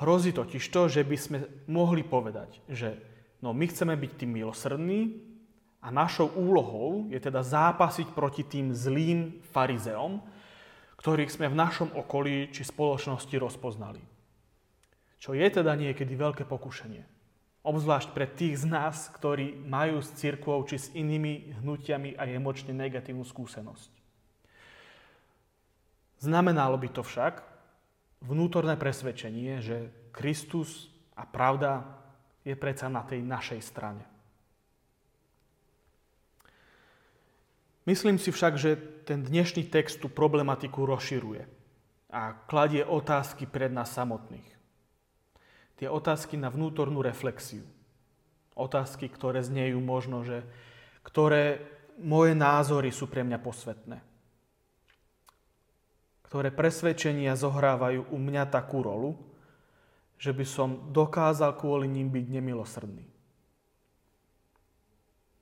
Hrozí 0.00 0.32
totiž 0.32 0.64
to, 0.72 0.88
že 0.88 1.04
by 1.04 1.16
sme 1.20 1.38
mohli 1.68 2.00
povedať, 2.00 2.64
že 2.72 2.96
no, 3.44 3.52
my 3.52 3.68
chceme 3.68 3.92
byť 3.92 4.12
tým 4.16 4.32
milosrdní 4.32 5.20
a 5.84 5.92
našou 5.92 6.32
úlohou 6.32 7.12
je 7.12 7.20
teda 7.20 7.44
zápasiť 7.44 8.16
proti 8.16 8.48
tým 8.48 8.72
zlým 8.72 9.44
farizeom, 9.52 10.24
ktorých 10.96 11.28
sme 11.28 11.52
v 11.52 11.58
našom 11.60 11.92
okolí 12.00 12.48
či 12.48 12.64
spoločnosti 12.64 13.36
rozpoznali. 13.36 14.00
Čo 15.20 15.36
je 15.36 15.46
teda 15.52 15.76
niekedy 15.76 16.16
veľké 16.16 16.48
pokušenie. 16.48 17.04
Obzvlášť 17.62 18.08
pre 18.10 18.26
tých 18.26 18.64
z 18.64 18.72
nás, 18.72 19.06
ktorí 19.20 19.54
majú 19.54 20.00
s 20.00 20.16
církvou 20.16 20.64
či 20.64 20.80
s 20.80 20.90
inými 20.96 21.60
hnutiami 21.60 22.16
aj 22.16 22.28
emočne 22.40 22.74
negatívnu 22.74 23.22
skúsenosť. 23.22 24.01
Znamenalo 26.22 26.78
by 26.78 26.88
to 26.94 27.02
však 27.02 27.42
vnútorné 28.22 28.78
presvedčenie, 28.78 29.58
že 29.58 29.90
Kristus 30.14 30.86
a 31.18 31.26
pravda 31.26 31.82
je 32.46 32.54
predsa 32.54 32.86
na 32.86 33.02
tej 33.02 33.26
našej 33.26 33.60
strane. 33.60 34.06
Myslím 37.82 38.22
si 38.22 38.30
však, 38.30 38.54
že 38.54 38.78
ten 39.02 39.26
dnešný 39.26 39.66
text 39.66 39.98
tú 39.98 40.06
problematiku 40.06 40.86
rozširuje 40.86 41.42
a 42.14 42.38
kladie 42.46 42.86
otázky 42.86 43.50
pred 43.50 43.74
nás 43.74 43.90
samotných 43.90 44.62
tie 45.82 45.90
otázky 45.90 46.38
na 46.38 46.46
vnútornú 46.46 47.02
reflexiu. 47.02 47.66
Otázky, 48.54 49.10
ktoré 49.10 49.42
znejú 49.42 49.82
možno, 49.82 50.22
že 50.22 50.46
ktoré 51.02 51.58
moje 51.98 52.38
názory 52.38 52.94
sú 52.94 53.10
pre 53.10 53.26
mňa 53.26 53.42
posvetné. 53.42 53.98
Ktoré 56.32 56.48
presvedčenia 56.48 57.36
zohrávajú 57.36 58.08
u 58.08 58.16
mňa 58.16 58.48
takú 58.48 58.80
rolu, 58.80 59.20
že 60.16 60.32
by 60.32 60.48
som 60.48 60.88
dokázal 60.88 61.60
kvôli 61.60 61.84
ním 61.92 62.08
byť 62.08 62.24
nemilosrdný. 62.32 63.04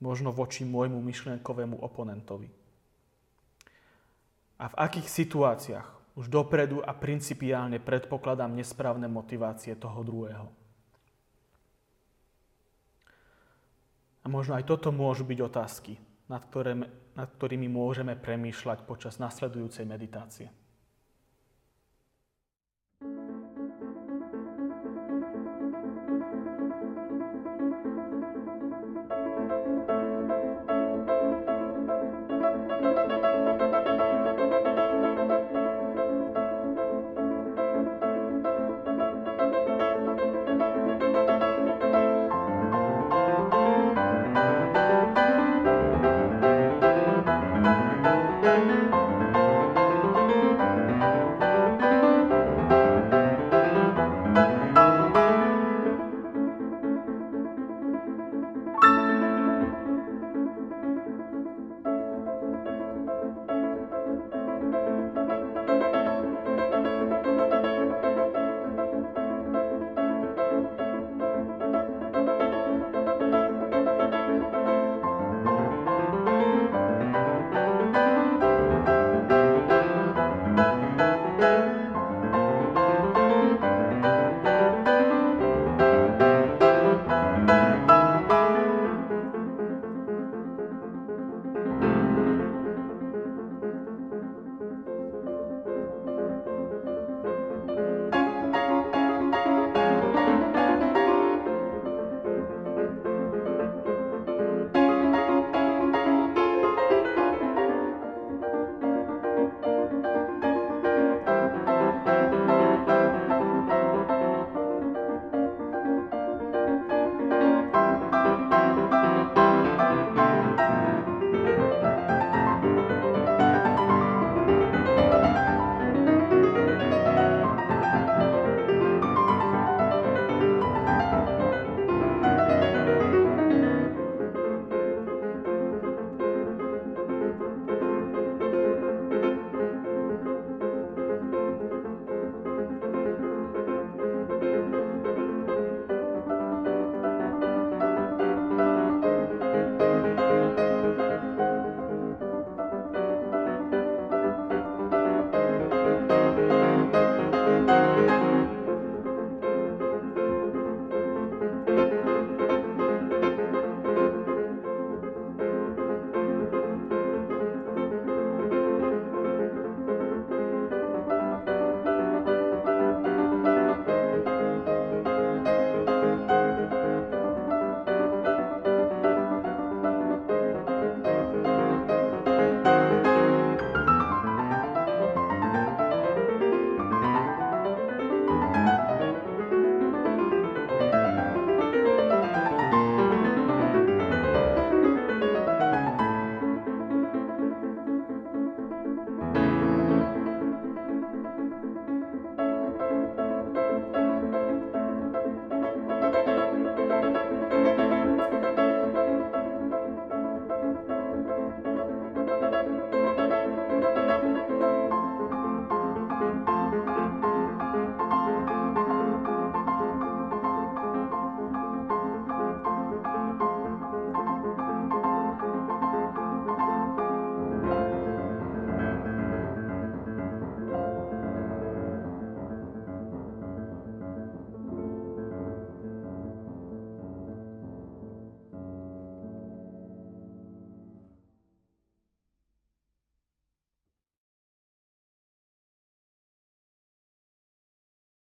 Možno 0.02 0.34
voči 0.34 0.66
môjmu 0.66 0.98
myšlienkovému 0.98 1.78
oponentovi. 1.78 2.50
A 4.58 4.66
v 4.66 4.74
akých 4.82 5.06
situáciách 5.06 6.18
už 6.18 6.26
dopredu 6.26 6.82
a 6.82 6.90
principiálne 6.90 7.78
predpokladám 7.78 8.50
nesprávne 8.50 9.06
motivácie 9.06 9.78
toho 9.78 10.02
druhého. 10.02 10.50
A 14.20 14.26
možno 14.26 14.58
aj 14.58 14.66
toto 14.66 14.90
môžu 14.90 15.22
byť 15.22 15.38
otázky, 15.38 16.02
nad, 16.26 16.42
ktoré, 16.50 16.74
nad 17.14 17.30
ktorými 17.30 17.70
môžeme 17.70 18.18
premýšľať 18.18 18.90
počas 18.90 19.22
nasledujúcej 19.22 19.86
meditácie. 19.86 20.50